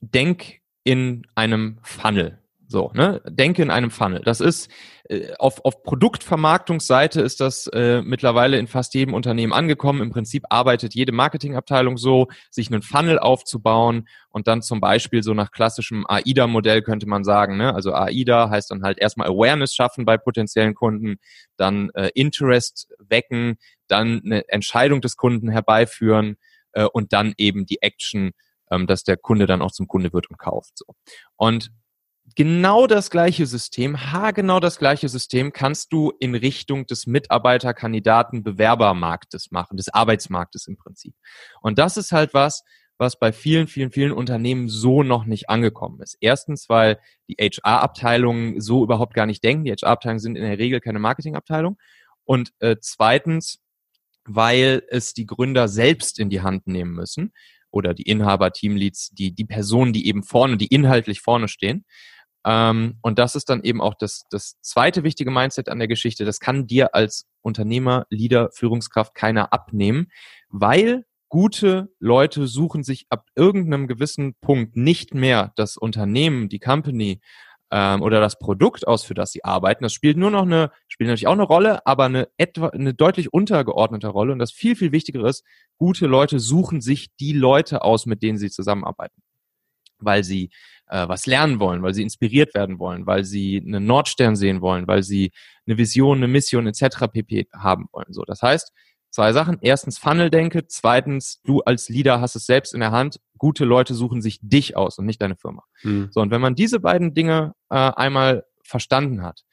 [0.00, 2.38] denk in einem Funnel.
[2.68, 3.22] So, ne?
[3.28, 4.22] Denke in einem Funnel.
[4.24, 4.68] Das ist
[5.08, 10.02] äh, auf, auf Produktvermarktungsseite ist das äh, mittlerweile in fast jedem Unternehmen angekommen.
[10.02, 15.32] Im Prinzip arbeitet jede Marketingabteilung so, sich einen Funnel aufzubauen und dann zum Beispiel so
[15.32, 17.56] nach klassischem AIDA-Modell könnte man sagen.
[17.56, 17.72] Ne?
[17.72, 21.18] Also AIDA heißt dann halt erstmal Awareness schaffen bei potenziellen Kunden,
[21.56, 26.36] dann äh, Interest wecken, dann eine Entscheidung des Kunden herbeiführen
[26.72, 28.32] äh, und dann eben die Action,
[28.72, 30.78] ähm, dass der Kunde dann auch zum Kunde wird und kauft.
[30.78, 30.86] So.
[31.36, 31.70] Und
[32.36, 33.96] genau das gleiche System,
[34.34, 40.76] genau das gleiche System kannst du in Richtung des Mitarbeiterkandidaten Bewerbermarktes machen, des Arbeitsmarktes im
[40.76, 41.14] Prinzip.
[41.60, 42.62] Und das ist halt was,
[42.98, 46.16] was bei vielen, vielen, vielen Unternehmen so noch nicht angekommen ist.
[46.20, 49.64] Erstens, weil die HR-Abteilungen so überhaupt gar nicht denken.
[49.64, 51.78] Die HR-Abteilungen sind in der Regel keine Marketingabteilung.
[52.24, 53.60] Und äh, zweitens,
[54.24, 57.32] weil es die Gründer selbst in die Hand nehmen müssen
[57.70, 61.84] oder die Inhaber, Teamleads, die, die Personen, die eben vorne, die inhaltlich vorne stehen.
[62.46, 66.24] Ähm, und das ist dann eben auch das, das zweite wichtige Mindset an der Geschichte.
[66.24, 70.06] Das kann dir als Unternehmer, Leader, Führungskraft keiner abnehmen,
[70.48, 77.20] weil gute Leute suchen sich ab irgendeinem gewissen Punkt nicht mehr das Unternehmen, die Company
[77.72, 79.82] ähm, oder das Produkt aus, für das sie arbeiten.
[79.82, 83.32] Das spielt nur noch eine, spielt natürlich auch eine Rolle, aber eine etwa eine deutlich
[83.32, 84.32] untergeordnete Rolle.
[84.32, 85.44] Und das viel, viel Wichtigere ist,
[85.78, 89.20] gute Leute suchen sich die Leute aus, mit denen sie zusammenarbeiten.
[89.98, 90.50] Weil sie
[90.88, 94.86] äh, was lernen wollen, weil sie inspiriert werden wollen, weil sie einen Nordstern sehen wollen,
[94.86, 95.32] weil sie
[95.66, 97.06] eine Vision, eine Mission etc.
[97.12, 97.48] pp.
[97.52, 98.12] haben wollen.
[98.12, 98.72] So, das heißt,
[99.16, 99.56] Zwei Sachen.
[99.62, 100.66] Erstens Funnel-Denke.
[100.66, 103.18] Zweitens, du als Leader hast es selbst in der Hand.
[103.38, 105.62] Gute Leute suchen sich dich aus und nicht deine Firma.
[105.82, 106.08] Mhm.
[106.10, 109.44] So, und wenn man diese beiden Dinge äh, einmal verstanden hat,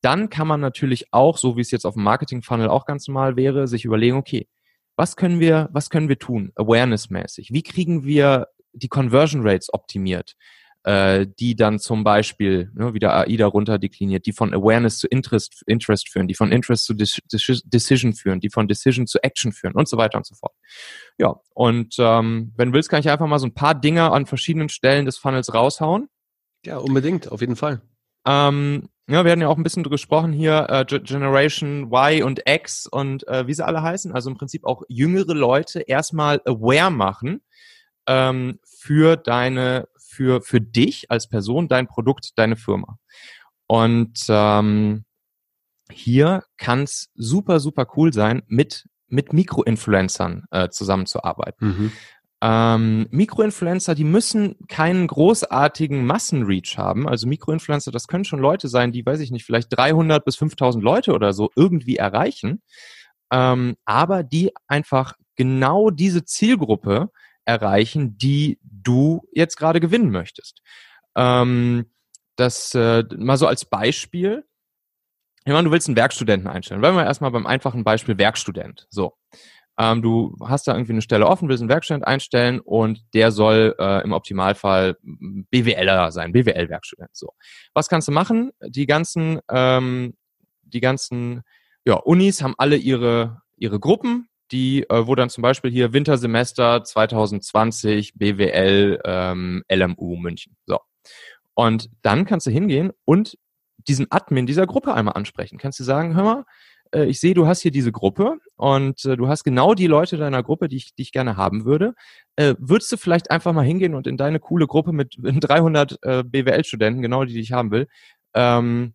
[0.00, 3.36] dann kann man natürlich auch, so wie es jetzt auf dem Marketing-Funnel auch ganz normal
[3.36, 4.48] wäre, sich überlegen, okay,
[4.96, 7.52] was können wir, was können wir tun, awareness-mäßig?
[7.52, 10.34] Wie kriegen wir die Conversion Rates optimiert?
[10.84, 16.08] äh, die dann zum Beispiel ne, wieder AIDA runterdekliniert, die von Awareness zu Interest, Interest
[16.08, 19.96] führen, die von Interest zu Decision führen, die von Decision zu Action führen und so
[19.96, 20.54] weiter und so fort.
[21.18, 24.26] Ja, und ähm, wenn du willst, kann ich einfach mal so ein paar Dinge an
[24.26, 26.08] verschiedenen Stellen des Funnels raushauen.
[26.64, 27.80] Ja, unbedingt, auf jeden Fall.
[28.26, 32.86] Ähm, ja, wir hatten ja auch ein bisschen gesprochen hier, äh, Generation Y und X
[32.86, 34.12] und äh, wie sie alle heißen.
[34.12, 37.42] Also im Prinzip auch jüngere Leute erstmal aware machen
[38.06, 42.98] ähm, für deine für, für dich als Person, dein Produkt, deine Firma.
[43.66, 45.04] Und ähm,
[45.90, 51.66] hier kann es super, super cool sein, mit, mit Mikroinfluencern äh, zusammenzuarbeiten.
[51.66, 51.92] Mhm.
[52.44, 57.08] Ähm, Mikroinfluencer, die müssen keinen großartigen Massenreach haben.
[57.08, 60.82] Also Mikroinfluencer, das können schon Leute sein, die, weiß ich nicht, vielleicht 300 bis 5000
[60.82, 62.62] Leute oder so irgendwie erreichen.
[63.30, 67.10] Ähm, aber die einfach genau diese Zielgruppe
[67.44, 70.62] erreichen, die du jetzt gerade gewinnen möchtest.
[71.16, 71.86] Ähm,
[72.36, 74.44] das äh, mal so als Beispiel.
[75.44, 76.80] Ich meine, du willst einen Werkstudenten einstellen.
[76.80, 78.86] Bleiben wir erstmal beim einfachen Beispiel Werkstudent.
[78.90, 79.16] So.
[79.78, 83.74] Ähm, du hast da irgendwie eine Stelle offen, willst einen Werkstudent einstellen und der soll
[83.78, 87.10] äh, im Optimalfall BWLer sein, BWL-Werkstudent.
[87.12, 87.32] So.
[87.72, 88.52] Was kannst du machen?
[88.60, 90.14] Die ganzen, ähm,
[90.62, 91.42] die ganzen
[91.84, 96.84] ja, Unis haben alle ihre, ihre Gruppen, die, äh, wo dann zum Beispiel hier Wintersemester
[96.84, 100.56] 2020 BWL ähm, LMU München.
[100.66, 100.78] So.
[101.54, 103.36] Und dann kannst du hingehen und
[103.88, 105.58] diesen Admin dieser Gruppe einmal ansprechen.
[105.58, 106.44] Kannst du sagen, hör mal,
[106.94, 110.16] äh, ich sehe, du hast hier diese Gruppe und äh, du hast genau die Leute
[110.16, 111.94] deiner Gruppe, die ich, die ich gerne haben würde.
[112.36, 116.22] Äh, würdest du vielleicht einfach mal hingehen und in deine coole Gruppe mit 300 äh,
[116.24, 117.88] BWL-Studenten, genau die, die ich haben will,
[118.34, 118.94] ähm,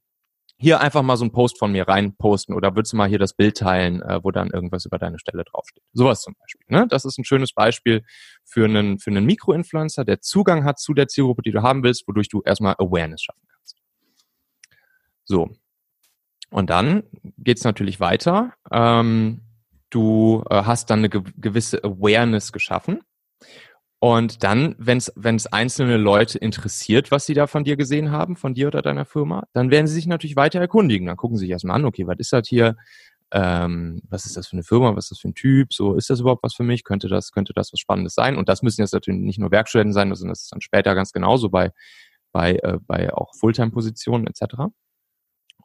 [0.60, 3.20] hier einfach mal so einen Post von mir rein posten oder würdest du mal hier
[3.20, 5.84] das Bild teilen, äh, wo dann irgendwas über deine Stelle draufsteht.
[5.93, 6.65] Sowas zum Beispiel.
[6.70, 6.88] Ne?
[6.89, 8.04] Das ist ein schönes Beispiel
[8.43, 12.08] für einen, für einen Mikroinfluencer, der Zugang hat zu der Zielgruppe, die du haben willst,
[12.08, 13.78] wodurch du erstmal Awareness schaffen kannst.
[15.26, 15.50] So.
[16.50, 17.04] Und dann
[17.38, 18.54] geht's natürlich weiter.
[18.72, 19.41] Ähm,
[19.91, 23.02] du äh, hast dann eine gewisse Awareness geschaffen.
[24.00, 28.54] Und dann, wenn es einzelne Leute interessiert, was sie da von dir gesehen haben, von
[28.54, 31.08] dir oder deiner Firma, dann werden sie sich natürlich weiter erkundigen.
[31.08, 32.76] Dann gucken sie sich erstmal an, okay, was ist das hier?
[33.32, 34.96] Ähm, was ist das für eine Firma?
[34.96, 35.74] Was ist das für ein Typ?
[35.74, 36.84] So, ist das überhaupt was für mich?
[36.84, 38.38] Könnte das, könnte das was Spannendes sein?
[38.38, 41.12] Und das müssen jetzt natürlich nicht nur Werkstudenten sein, sondern das ist dann später ganz
[41.12, 41.72] genauso bei,
[42.32, 44.70] bei, äh, bei auch Fulltime-Positionen etc.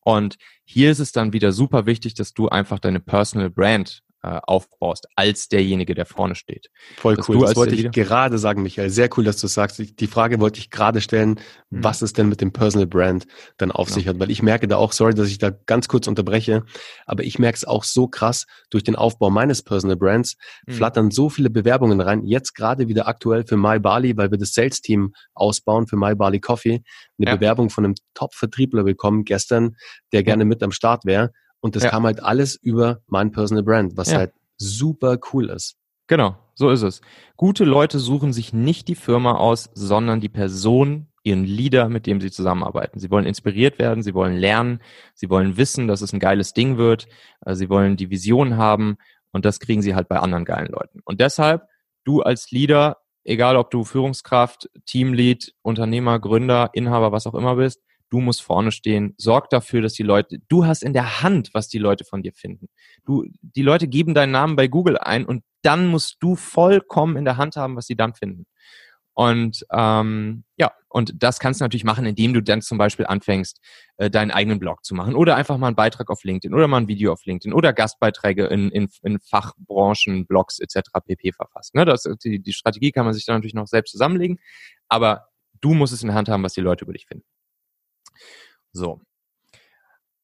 [0.04, 4.38] Und hier ist es dann wieder super wichtig, dass du einfach deine Personal Brand äh,
[4.44, 6.68] aufbaust, als derjenige, der vorne steht.
[6.96, 7.40] Voll dass cool.
[7.40, 8.88] Das wollte ich gerade sagen, Michael.
[8.88, 9.82] Sehr cool, dass du sagst.
[9.98, 11.82] Die Frage wollte ich gerade stellen, mhm.
[11.82, 13.94] was es denn mit dem Personal Brand dann auf genau.
[13.94, 14.20] sich hat.
[14.20, 16.62] Weil ich merke da auch, sorry, dass ich da ganz kurz unterbreche,
[17.04, 20.72] aber ich merke es auch so krass, durch den Aufbau meines Personal Brands mhm.
[20.72, 22.24] flattern so viele Bewerbungen rein.
[22.24, 26.38] Jetzt gerade wieder aktuell für My Bali, weil wir das Sales-Team ausbauen für My Bali
[26.38, 26.84] Coffee,
[27.18, 27.34] eine ja.
[27.34, 29.76] Bewerbung von einem Top-Vertriebler bekommen gestern,
[30.12, 31.32] der gerne mit am Start wäre.
[31.62, 31.90] Und das ja.
[31.90, 34.18] kam halt alles über mein Personal Brand, was ja.
[34.18, 35.76] halt super cool ist.
[36.08, 37.00] Genau, so ist es.
[37.36, 42.20] Gute Leute suchen sich nicht die Firma aus, sondern die Person, ihren Leader, mit dem
[42.20, 42.98] sie zusammenarbeiten.
[42.98, 44.80] Sie wollen inspiriert werden, sie wollen lernen,
[45.14, 47.06] sie wollen wissen, dass es ein geiles Ding wird,
[47.46, 48.96] äh, sie wollen die Vision haben
[49.30, 51.00] und das kriegen sie halt bei anderen geilen Leuten.
[51.04, 51.62] Und deshalb,
[52.04, 57.82] du als Leader egal ob du Führungskraft, Teamlead, Unternehmer, Gründer, Inhaber, was auch immer bist,
[58.12, 59.14] du musst vorne stehen.
[59.16, 62.32] Sorg dafür, dass die Leute, du hast in der Hand, was die Leute von dir
[62.32, 62.68] finden.
[63.04, 67.24] Du, die Leute geben deinen Namen bei Google ein und dann musst du vollkommen in
[67.24, 68.46] der Hand haben, was sie dann finden.
[69.14, 73.60] Und ähm, ja, und das kannst du natürlich machen, indem du dann zum Beispiel anfängst,
[73.96, 76.78] äh, deinen eigenen Blog zu machen oder einfach mal einen Beitrag auf LinkedIn oder mal
[76.78, 80.80] ein Video auf LinkedIn oder Gastbeiträge in, in, in Fachbranchen, Blogs etc.
[81.06, 81.32] pp.
[81.32, 81.74] verfasst.
[81.74, 81.84] Ne?
[81.84, 84.38] Das, die, die Strategie kann man sich dann natürlich noch selbst zusammenlegen,
[84.88, 85.28] aber
[85.60, 87.24] du musst es in der Hand haben, was die Leute über dich finden.
[88.72, 89.00] So.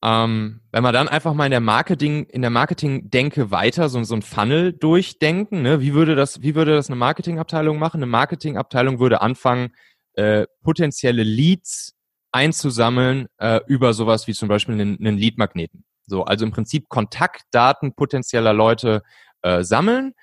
[0.02, 4.14] Ähm, wenn wir dann einfach mal in der Marketing, in der Marketing-Denke weiter so, so
[4.14, 5.80] ein Funnel durchdenken, ne?
[5.80, 7.98] wie würde das, wie würde das eine Marketingabteilung machen?
[7.98, 9.74] Eine Marketingabteilung würde anfangen,
[10.14, 11.94] äh, potenzielle Leads
[12.30, 15.84] einzusammeln äh, über sowas wie zum Beispiel einen, einen Lead-Magneten.
[16.06, 19.02] So, also im Prinzip Kontaktdaten potenzieller Leute
[19.42, 20.14] äh, sammeln.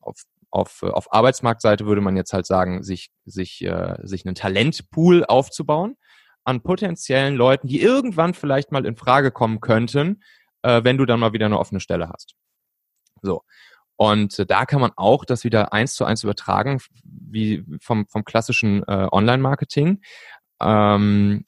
[0.00, 5.24] Auf, auf, auf Arbeitsmarktseite würde man jetzt halt sagen, sich, sich, äh, sich einen Talentpool
[5.24, 5.96] aufzubauen
[6.44, 10.22] an potenziellen Leuten, die irgendwann vielleicht mal in Frage kommen könnten,
[10.62, 12.34] äh, wenn du dann mal wieder eine offene Stelle hast.
[13.22, 13.42] So.
[13.96, 18.24] Und äh, da kann man auch das wieder eins zu eins übertragen, wie vom, vom
[18.24, 20.00] klassischen äh, Online-Marketing.
[20.60, 21.44] Ähm,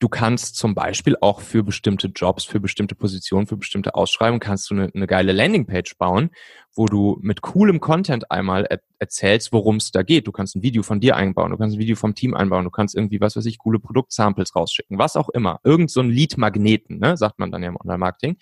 [0.00, 4.70] Du kannst zum Beispiel auch für bestimmte Jobs, für bestimmte Positionen, für bestimmte Ausschreibungen kannst
[4.70, 6.30] du eine, eine geile Landingpage bauen,
[6.72, 10.28] wo du mit coolem Content einmal er erzählst, worum es da geht.
[10.28, 12.70] Du kannst ein Video von dir einbauen, du kannst ein Video vom Team einbauen, du
[12.70, 15.58] kannst irgendwie, was weiß ich, coole Produktsamples rausschicken, was auch immer.
[15.64, 18.36] Irgend so ein Lead-Magneten, ne, sagt man dann ja im Online-Marketing,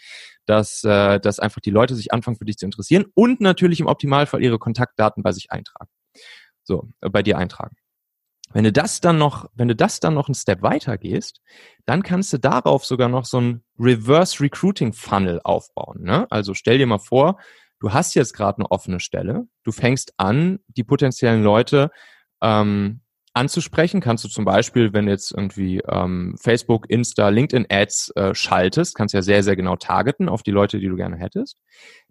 [0.45, 3.87] dass, äh, dass einfach die Leute sich anfangen für dich zu interessieren und natürlich im
[3.87, 5.90] Optimalfall ihre Kontaktdaten bei sich eintragen.
[6.64, 7.77] So, äh, bei dir eintragen.
[8.52, 11.40] Wenn du das dann noch, wenn du das dann noch einen Step weiter gehst,
[11.85, 16.02] dann kannst du darauf sogar noch so ein Reverse Recruiting Funnel aufbauen.
[16.02, 16.26] Ne?
[16.30, 17.38] Also stell dir mal vor,
[17.80, 21.90] du hast jetzt gerade eine offene Stelle, du fängst an, die potenziellen Leute
[22.40, 23.00] ähm,
[23.37, 24.00] anzusprechen.
[24.00, 28.94] Kannst du zum Beispiel, wenn du jetzt irgendwie ähm, Facebook, Insta, LinkedIn Ads äh, schaltest,
[28.94, 31.59] kannst du ja sehr, sehr genau targeten auf die Leute, die du gerne hättest.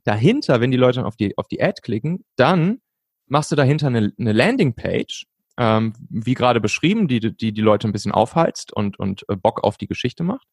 [0.04, 2.80] Dahinter, wenn die Leute auf die, auf die Ad klicken, dann
[3.28, 5.26] machst du dahinter eine, eine Landingpage,
[5.58, 9.64] ähm, wie gerade beschrieben, die, die die Leute ein bisschen aufheizt und, und äh, Bock
[9.64, 10.48] auf die Geschichte macht.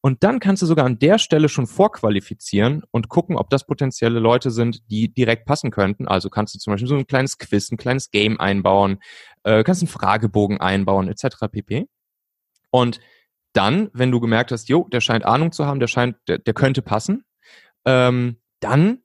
[0.00, 4.20] Und dann kannst du sogar an der Stelle schon vorqualifizieren und gucken, ob das potenzielle
[4.20, 6.06] Leute sind, die direkt passen könnten.
[6.06, 8.98] Also kannst du zum Beispiel so ein kleines Quiz, ein kleines Game einbauen,
[9.42, 11.48] äh, kannst einen Fragebogen einbauen, etc.
[11.50, 11.86] pp.
[12.70, 13.00] Und
[13.52, 16.54] dann, wenn du gemerkt hast, jo, der scheint Ahnung zu haben, der scheint, der, der
[16.54, 17.24] könnte passen,
[17.84, 19.02] ähm, dann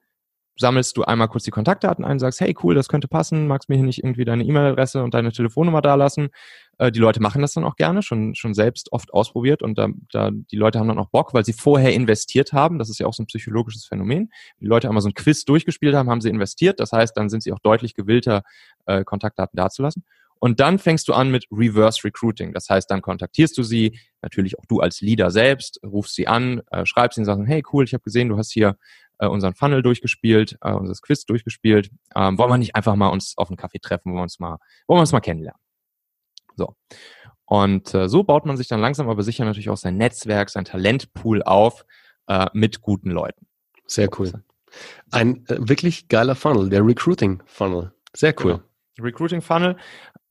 [0.62, 3.76] sammelst du einmal kurz die Kontaktdaten ein, sagst, hey cool, das könnte passen, magst mir
[3.76, 6.30] hier nicht irgendwie deine E-Mail-Adresse und deine Telefonnummer dalassen.
[6.78, 9.90] Äh, die Leute machen das dann auch gerne, schon, schon selbst oft ausprobiert und da,
[10.10, 12.80] da, die Leute haben dann auch Bock, weil sie vorher investiert haben.
[12.80, 14.30] Das ist ja auch so ein psychologisches Phänomen.
[14.62, 16.80] Die Leute einmal so ein Quiz durchgespielt haben, haben sie investiert.
[16.80, 18.44] Das heißt, dann sind sie auch deutlich gewillter,
[18.86, 20.06] äh, Kontaktdaten dazulassen.
[20.44, 22.52] Und dann fängst du an mit Reverse Recruiting.
[22.52, 26.64] Das heißt, dann kontaktierst du sie, natürlich auch du als Leader selbst, rufst sie an,
[26.72, 28.76] äh, schreibst ihnen, sagst, hey cool, ich habe gesehen, du hast hier
[29.22, 31.92] äh, unseren Funnel durchgespielt, äh, unser Quiz durchgespielt.
[32.16, 34.58] Ähm, wollen wir nicht einfach mal uns auf einen Kaffee treffen, wollen wir uns mal,
[34.88, 35.62] wollen wir uns mal kennenlernen.
[36.56, 36.76] So.
[37.46, 40.66] Und äh, so baut man sich dann langsam aber sicher natürlich auch sein Netzwerk, sein
[40.66, 41.86] Talentpool auf
[42.28, 43.46] äh, mit guten Leuten.
[43.86, 44.32] Sehr cool.
[45.12, 47.94] Ein äh, wirklich geiler Funnel, der Recruiting Funnel.
[48.14, 48.54] Sehr cool.
[48.54, 49.08] Genau.
[49.08, 49.78] Recruiting Funnel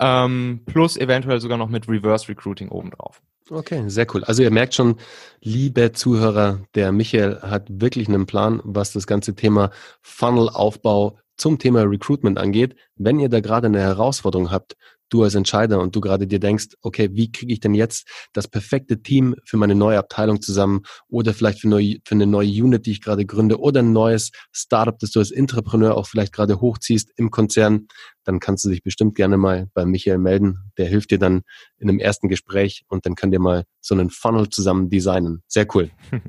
[0.00, 3.22] ähm, plus eventuell sogar noch mit Reverse Recruiting obendrauf.
[3.52, 4.22] Okay, sehr cool.
[4.22, 4.96] Also ihr merkt schon,
[5.40, 9.70] liebe Zuhörer, der Michael hat wirklich einen Plan, was das ganze Thema
[10.02, 12.76] Funnel-Aufbau zum Thema Recruitment angeht.
[12.94, 14.76] Wenn ihr da gerade eine Herausforderung habt,
[15.10, 18.48] du als Entscheider und du gerade dir denkst, okay, wie kriege ich denn jetzt das
[18.48, 22.86] perfekte Team für meine neue Abteilung zusammen oder vielleicht für, neu, für eine neue Unit,
[22.86, 26.60] die ich gerade gründe oder ein neues Startup, das du als Entrepreneur auch vielleicht gerade
[26.60, 27.88] hochziehst im Konzern,
[28.24, 30.70] dann kannst du dich bestimmt gerne mal bei Michael melden.
[30.78, 31.42] Der hilft dir dann
[31.78, 35.42] in einem ersten Gespräch und dann könnt ihr mal so einen Funnel zusammen designen.
[35.48, 35.90] Sehr cool.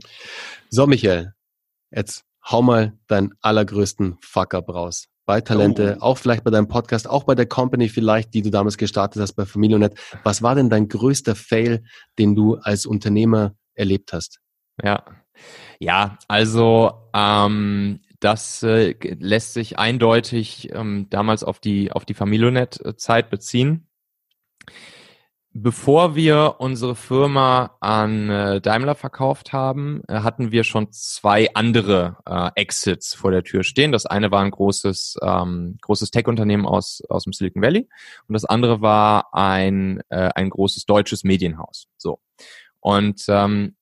[0.70, 1.34] so, Michael,
[1.92, 5.11] jetzt hau mal deinen allergrößten Fuck-up raus.
[5.32, 6.04] Bei Talente, oh.
[6.04, 9.32] auch vielleicht bei deinem Podcast, auch bei der Company vielleicht, die du damals gestartet hast
[9.32, 9.98] bei Familionet.
[10.26, 11.86] Was war denn dein größter Fail,
[12.20, 14.42] den du als Unternehmer erlebt hast?
[14.84, 15.06] Ja,
[15.80, 23.30] ja, also ähm, das äh, lässt sich eindeutig ähm, damals auf die auf die Familionet-Zeit
[23.30, 23.88] beziehen.
[25.54, 32.16] Bevor wir unsere Firma an äh, Daimler verkauft haben, äh, hatten wir schon zwei andere
[32.26, 33.92] äh, Exits vor der Tür stehen.
[33.92, 37.90] Das eine war ein großes, ähm, großes Tech-Unternehmen aus, aus dem Silicon Valley
[38.30, 41.88] und das andere war ein, äh, ein großes deutsches Medienhaus.
[41.98, 42.22] So.
[42.80, 43.76] Und ähm,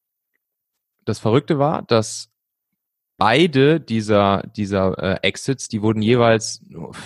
[1.05, 2.28] das Verrückte war, dass
[3.19, 6.61] beide dieser, dieser äh, Exits, die wurden jeweils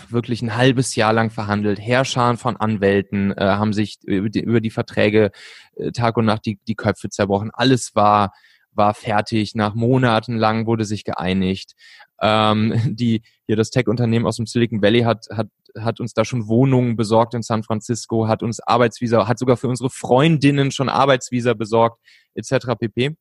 [0.10, 1.80] wirklich ein halbes Jahr lang verhandelt.
[1.80, 5.32] Herrscharen von Anwälten äh, haben sich über die, über die Verträge
[5.76, 7.50] äh, Tag und Nacht die, die Köpfe zerbrochen.
[7.52, 8.32] Alles war,
[8.72, 9.56] war fertig.
[9.56, 11.74] Nach Monaten lang wurde sich geeinigt.
[12.22, 15.48] Ähm, die, hier das Tech-Unternehmen aus dem Silicon Valley hat, hat,
[15.78, 19.68] hat uns da schon Wohnungen besorgt in San Francisco, hat uns Arbeitsvisa, hat sogar für
[19.68, 22.00] unsere Freundinnen schon Arbeitsvisa besorgt,
[22.36, 22.68] etc.
[22.80, 23.16] pp.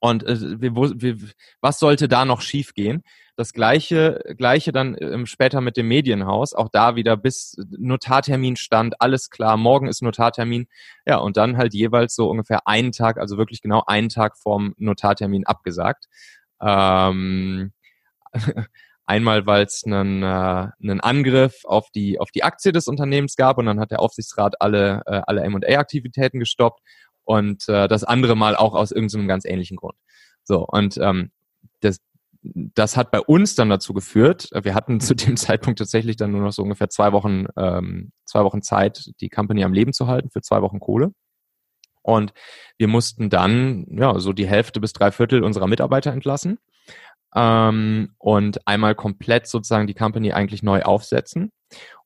[0.00, 1.16] Und äh, wir, wir,
[1.60, 3.02] was sollte da noch schiefgehen?
[3.36, 6.54] Das gleiche, gleiche dann ähm, später mit dem Medienhaus.
[6.54, 10.66] Auch da wieder bis Notartermin stand, alles klar, morgen ist Notartermin.
[11.06, 14.74] Ja, und dann halt jeweils so ungefähr einen Tag, also wirklich genau einen Tag vorm
[14.78, 16.06] Notartermin abgesagt.
[16.60, 17.72] Ähm,
[19.06, 20.26] einmal, weil es einen, äh,
[20.82, 24.60] einen Angriff auf die, auf die Aktie des Unternehmens gab und dann hat der Aufsichtsrat
[24.60, 26.82] alle, äh, alle M&A-Aktivitäten gestoppt
[27.28, 29.96] und äh, das andere Mal auch aus irgendeinem ganz ähnlichen Grund.
[30.44, 31.30] So, und ähm,
[31.80, 32.00] das,
[32.40, 36.40] das hat bei uns dann dazu geführt, wir hatten zu dem Zeitpunkt tatsächlich dann nur
[36.40, 40.30] noch so ungefähr zwei Wochen, ähm, zwei Wochen Zeit, die Company am Leben zu halten
[40.30, 41.12] für zwei Wochen Kohle.
[42.00, 42.32] Und
[42.78, 46.58] wir mussten dann ja so die Hälfte bis drei Viertel unserer Mitarbeiter entlassen
[47.34, 51.52] ähm, und einmal komplett sozusagen die Company eigentlich neu aufsetzen.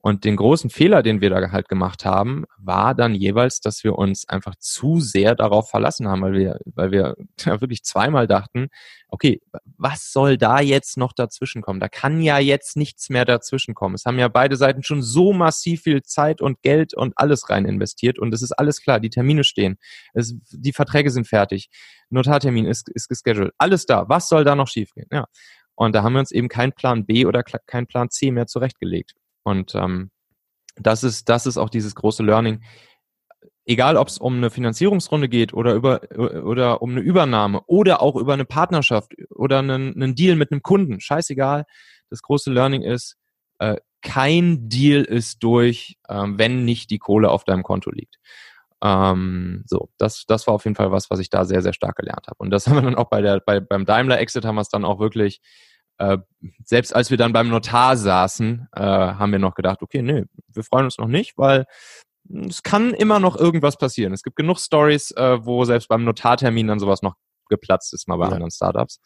[0.04, 3.96] Und den großen Fehler, den wir da halt gemacht haben, war dann jeweils, dass wir
[3.96, 8.68] uns einfach zu sehr darauf verlassen haben, weil wir, weil wir wirklich zweimal dachten,
[9.06, 9.40] okay,
[9.76, 11.78] was soll da jetzt noch dazwischen kommen?
[11.78, 13.94] Da kann ja jetzt nichts mehr dazwischen kommen.
[13.94, 17.64] Es haben ja beide Seiten schon so massiv viel Zeit und Geld und alles rein
[17.64, 19.78] investiert und es ist alles klar, die Termine stehen,
[20.14, 21.68] es, die Verträge sind fertig,
[22.10, 24.08] Notartermin ist, ist gescheduled, alles da.
[24.08, 25.06] Was soll da noch schiefgehen?
[25.12, 25.26] Ja.
[25.76, 29.14] Und da haben wir uns eben keinen Plan B oder keinen Plan C mehr zurechtgelegt.
[29.44, 30.10] Und ähm,
[30.76, 32.62] das ist, das ist auch dieses große Learning.
[33.64, 38.16] Egal, ob es um eine Finanzierungsrunde geht oder über oder um eine Übernahme oder auch
[38.16, 41.64] über eine Partnerschaft oder einen, einen Deal mit einem Kunden, scheißegal.
[42.10, 43.16] Das große Learning ist,
[43.60, 48.18] äh, kein Deal ist durch, ähm, wenn nicht die Kohle auf deinem Konto liegt.
[48.82, 51.96] Ähm, so, das, das war auf jeden Fall was, was ich da sehr, sehr stark
[51.96, 52.38] gelernt habe.
[52.38, 54.84] Und das haben wir dann auch bei der, bei, beim Daimler-Exit haben wir es dann
[54.84, 55.40] auch wirklich
[55.98, 56.18] äh,
[56.64, 60.64] selbst als wir dann beim Notar saßen, äh, haben wir noch gedacht, okay, nee, wir
[60.64, 61.66] freuen uns noch nicht, weil
[62.48, 64.12] es kann immer noch irgendwas passieren.
[64.12, 67.14] Es gibt genug Stories, äh, wo selbst beim Notartermin dann sowas noch
[67.48, 68.32] geplatzt ist, mal bei ja.
[68.32, 69.00] anderen Startups.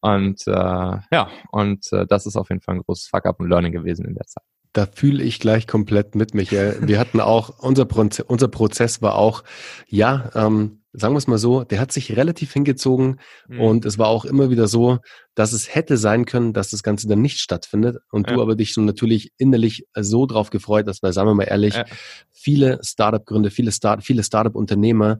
[0.00, 3.72] Und äh, ja, und äh, das ist auf jeden Fall ein großes Fuck-up und Learning
[3.72, 4.42] gewesen in der Zeit.
[4.74, 6.86] Da fühle ich gleich komplett mit, Michael.
[6.86, 9.44] Wir hatten auch, unser, Proze unser Prozess war auch,
[9.86, 13.60] ja, ähm, sagen wir es mal so, der hat sich relativ hingezogen mhm.
[13.60, 14.98] und es war auch immer wieder so,
[15.34, 18.34] dass es hätte sein können, dass das Ganze dann nicht stattfindet und ja.
[18.34, 21.74] du aber dich schon natürlich innerlich so drauf gefreut hast, weil sagen wir mal ehrlich,
[21.74, 21.84] ja.
[22.32, 25.18] viele Startup-Gründer, viele, Start viele Startup-Unternehmer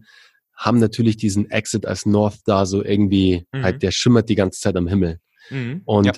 [0.57, 3.63] haben natürlich diesen Exit als North da so irgendwie, mhm.
[3.65, 5.19] halt der schimmert die ganze Zeit am Himmel.
[5.51, 5.83] Mhm.
[5.85, 6.13] Und ja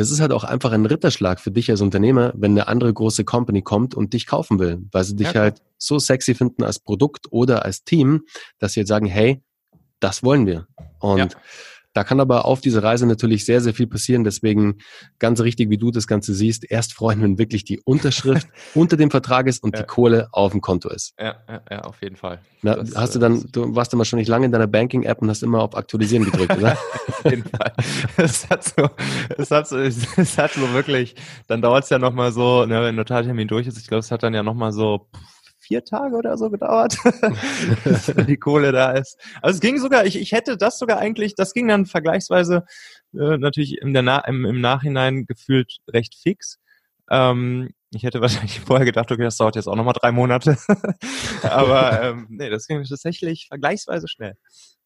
[0.00, 3.22] das ist halt auch einfach ein Ritterschlag für dich als Unternehmer, wenn eine andere große
[3.22, 6.78] Company kommt und dich kaufen will, weil sie dich ja, halt so sexy finden als
[6.78, 8.22] Produkt oder als Team,
[8.58, 9.42] dass sie jetzt sagen, hey,
[10.00, 10.66] das wollen wir.
[11.00, 11.28] Und ja.
[12.00, 14.24] Da kann aber auf dieser Reise natürlich sehr, sehr viel passieren.
[14.24, 14.78] Deswegen
[15.18, 19.10] ganz richtig, wie du das Ganze siehst, erst freuen, wenn wirklich die Unterschrift unter dem
[19.10, 19.82] Vertrag ist und ja.
[19.82, 21.12] die Kohle auf dem Konto ist.
[21.18, 22.40] Ja, ja, ja auf jeden Fall.
[22.62, 25.42] Na, das, hast du dann, du warst dann wahrscheinlich lange in deiner Banking-App und hast
[25.42, 26.72] immer auf Aktualisieren gedrückt, oder?
[27.06, 27.74] auf jeden Fall.
[28.16, 28.88] Es hat so,
[29.36, 31.16] es hat so, es hat so wirklich,
[31.48, 34.22] dann dauert es ja nochmal so, ne, wenn Notartermin durch ist, ich glaube, es hat
[34.22, 35.39] dann ja nochmal so, pff,
[35.70, 36.96] vier Tage oder so gedauert,
[37.84, 39.16] bis die Kohle da ist.
[39.40, 42.64] Also es ging sogar, ich, ich hätte das sogar eigentlich, das ging dann vergleichsweise
[43.14, 46.58] äh, natürlich der Na im, im Nachhinein gefühlt recht fix.
[47.08, 50.56] Ähm, ich hätte wahrscheinlich vorher gedacht, okay, das dauert jetzt auch nochmal drei Monate.
[51.44, 54.34] Aber ähm, nee, das ging tatsächlich vergleichsweise schnell.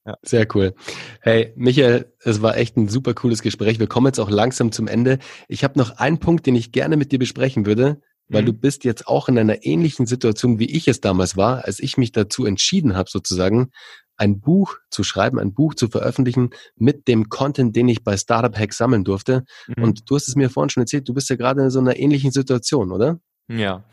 [0.04, 0.18] Ja.
[0.20, 0.74] Sehr cool.
[1.22, 3.78] Hey, Michael, es war echt ein super cooles Gespräch.
[3.78, 5.18] Wir kommen jetzt auch langsam zum Ende.
[5.48, 8.46] Ich habe noch einen Punkt, den ich gerne mit dir besprechen würde weil mhm.
[8.46, 11.96] du bist jetzt auch in einer ähnlichen Situation, wie ich es damals war, als ich
[11.96, 13.70] mich dazu entschieden habe, sozusagen
[14.16, 18.56] ein Buch zu schreiben, ein Buch zu veröffentlichen mit dem Content, den ich bei Startup
[18.56, 19.44] Hack sammeln durfte.
[19.66, 19.82] Mhm.
[19.82, 21.96] Und du hast es mir vorhin schon erzählt, du bist ja gerade in so einer
[21.96, 23.18] ähnlichen Situation, oder?
[23.48, 23.84] Ja,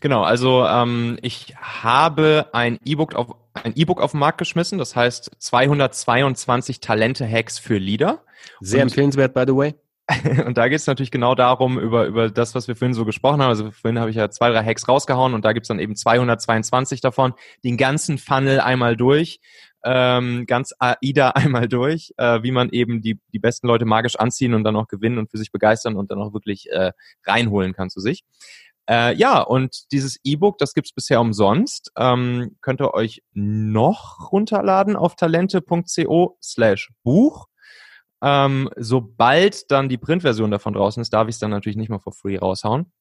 [0.00, 0.22] genau.
[0.22, 4.78] Also ähm, ich habe ein E-Book auf ein E-Book auf den Markt geschmissen.
[4.78, 8.22] Das heißt 222 Talente Hacks für Leader.
[8.60, 9.74] Sehr Und empfehlenswert, by the way.
[10.46, 13.40] Und da geht es natürlich genau darum, über, über das, was wir vorhin so gesprochen
[13.42, 13.50] haben.
[13.50, 15.96] Also vorhin habe ich ja zwei, drei Hacks rausgehauen und da gibt es dann eben
[15.96, 17.34] 222 davon,
[17.64, 19.40] den ganzen Funnel einmal durch,
[19.84, 24.54] ähm, ganz AIDA einmal durch, äh, wie man eben die, die besten Leute magisch anziehen
[24.54, 26.92] und dann auch gewinnen und für sich begeistern und dann auch wirklich äh,
[27.24, 28.24] reinholen kann zu sich.
[28.88, 31.92] Äh, ja, und dieses E-Book, das gibt's bisher umsonst.
[31.96, 37.49] Ähm, könnt ihr euch noch runterladen auf talente.co slash Buch.
[38.22, 42.00] Ähm, sobald dann die Printversion davon draußen ist, darf ich es dann natürlich nicht mehr
[42.00, 42.92] for free raushauen.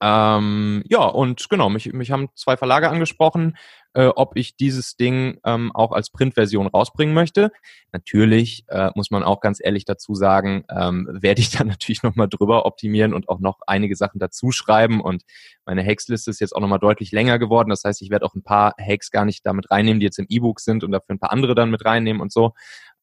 [0.00, 3.56] Ähm, ja, und genau, mich, mich haben zwei Verlage angesprochen,
[3.94, 7.52] äh, ob ich dieses Ding ähm, auch als Printversion rausbringen möchte.
[7.92, 12.28] Natürlich äh, muss man auch ganz ehrlich dazu sagen, ähm, werde ich dann natürlich nochmal
[12.28, 15.00] drüber optimieren und auch noch einige Sachen dazu schreiben.
[15.00, 15.22] Und
[15.64, 17.70] meine Hacks-Liste ist jetzt auch nochmal deutlich länger geworden.
[17.70, 20.26] Das heißt, ich werde auch ein paar Hacks gar nicht damit reinnehmen, die jetzt im
[20.28, 22.52] E-Book sind und dafür ein paar andere dann mit reinnehmen und so.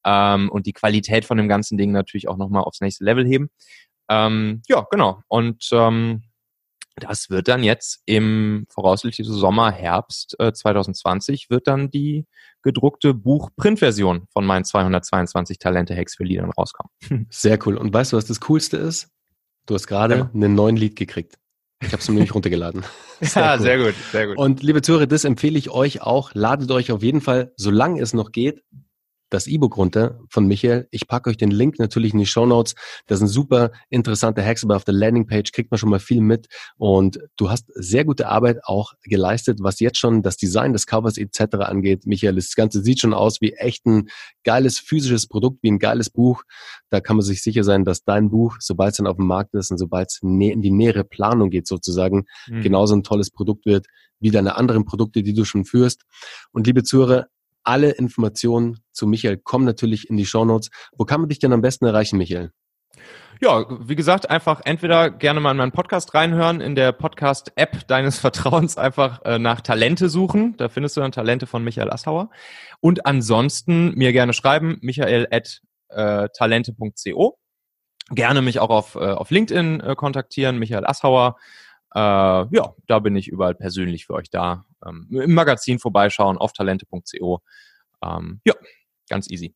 [0.06, 3.50] Ähm, und die Qualität von dem ganzen Ding natürlich auch nochmal aufs nächste Level heben.
[4.10, 5.22] Ähm, ja, genau.
[5.28, 6.24] Und ähm,
[6.98, 12.26] das wird dann jetzt im voraussichtlichen Sommer, Herbst äh, 2020 wird dann die
[12.62, 16.92] gedruckte Buch-Printversion von meinen 222 Talente-Hacks für Liedern rauskommen.
[17.30, 17.78] Sehr cool.
[17.78, 19.10] Und weißt du, was das Coolste ist?
[19.66, 20.32] Du hast gerade ja.
[20.34, 21.38] einen neuen Lied gekriegt.
[21.82, 22.84] Ich habe es nämlich runtergeladen.
[23.22, 23.62] Sehr ja, cool.
[23.62, 24.38] sehr gut, sehr gut.
[24.38, 26.32] Und liebe Zuhörer, das empfehle ich euch auch.
[26.34, 28.64] Ladet euch auf jeden Fall, solange es noch geht,
[29.32, 30.88] das E-Book runter von Michael.
[30.92, 32.76] Ich packe euch den Link natürlich in die Show Notes.
[33.08, 36.48] Das sind super interessante Hacks, aber auf der Landingpage kriegt man schon mal viel mit.
[36.78, 41.18] Und du hast sehr gute Arbeit auch geleistet, was jetzt schon das Design des Covers
[41.18, 41.56] etc.
[41.62, 42.06] angeht.
[42.06, 44.10] Michael, das Ganze sieht schon aus wie echt ein
[44.44, 46.44] geiles physisches Produkt, wie ein geiles Buch.
[46.90, 49.54] Da kann man sich sicher sein, dass dein Buch, sobald es dann auf dem Markt
[49.56, 52.62] ist und sobald es in die nähere Planung geht sozusagen, mhm.
[52.62, 53.88] genauso ein tolles Produkt wird
[54.20, 56.04] wie deine anderen Produkte, die du schon führst.
[56.52, 57.28] Und liebe Zuhörer,
[57.64, 60.70] alle Informationen zu Michael kommen natürlich in die Show Notes.
[60.98, 62.52] Wo kann man dich denn am besten erreichen, Michael?
[63.44, 68.20] Ja, wie gesagt, einfach entweder gerne mal in meinen Podcast reinhören, in der Podcast-App deines
[68.20, 70.56] Vertrauens einfach äh, nach Talente suchen.
[70.58, 72.30] Da findest du dann Talente von Michael Assauer.
[72.82, 76.28] Und ansonsten mir gerne schreiben, michael at äh.
[78.14, 81.38] Gerne mich auch auf, äh, auf LinkedIn äh, kontaktieren, Michael Assauer.
[81.96, 84.66] Äh, ja, da bin ich überall persönlich für euch da.
[84.86, 87.42] Ähm, Im Magazin vorbeischauen auf talente.co.
[88.04, 88.54] Ähm, ja,
[89.10, 89.56] ganz easy.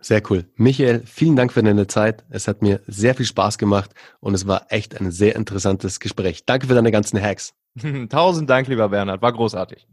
[0.00, 0.50] Sehr cool.
[0.56, 2.24] Michael, vielen Dank für deine Zeit.
[2.28, 6.44] Es hat mir sehr viel Spaß gemacht und es war echt ein sehr interessantes Gespräch.
[6.44, 7.54] Danke für deine ganzen Hacks.
[8.08, 9.22] Tausend Dank, lieber Bernhard.
[9.22, 9.86] War großartig.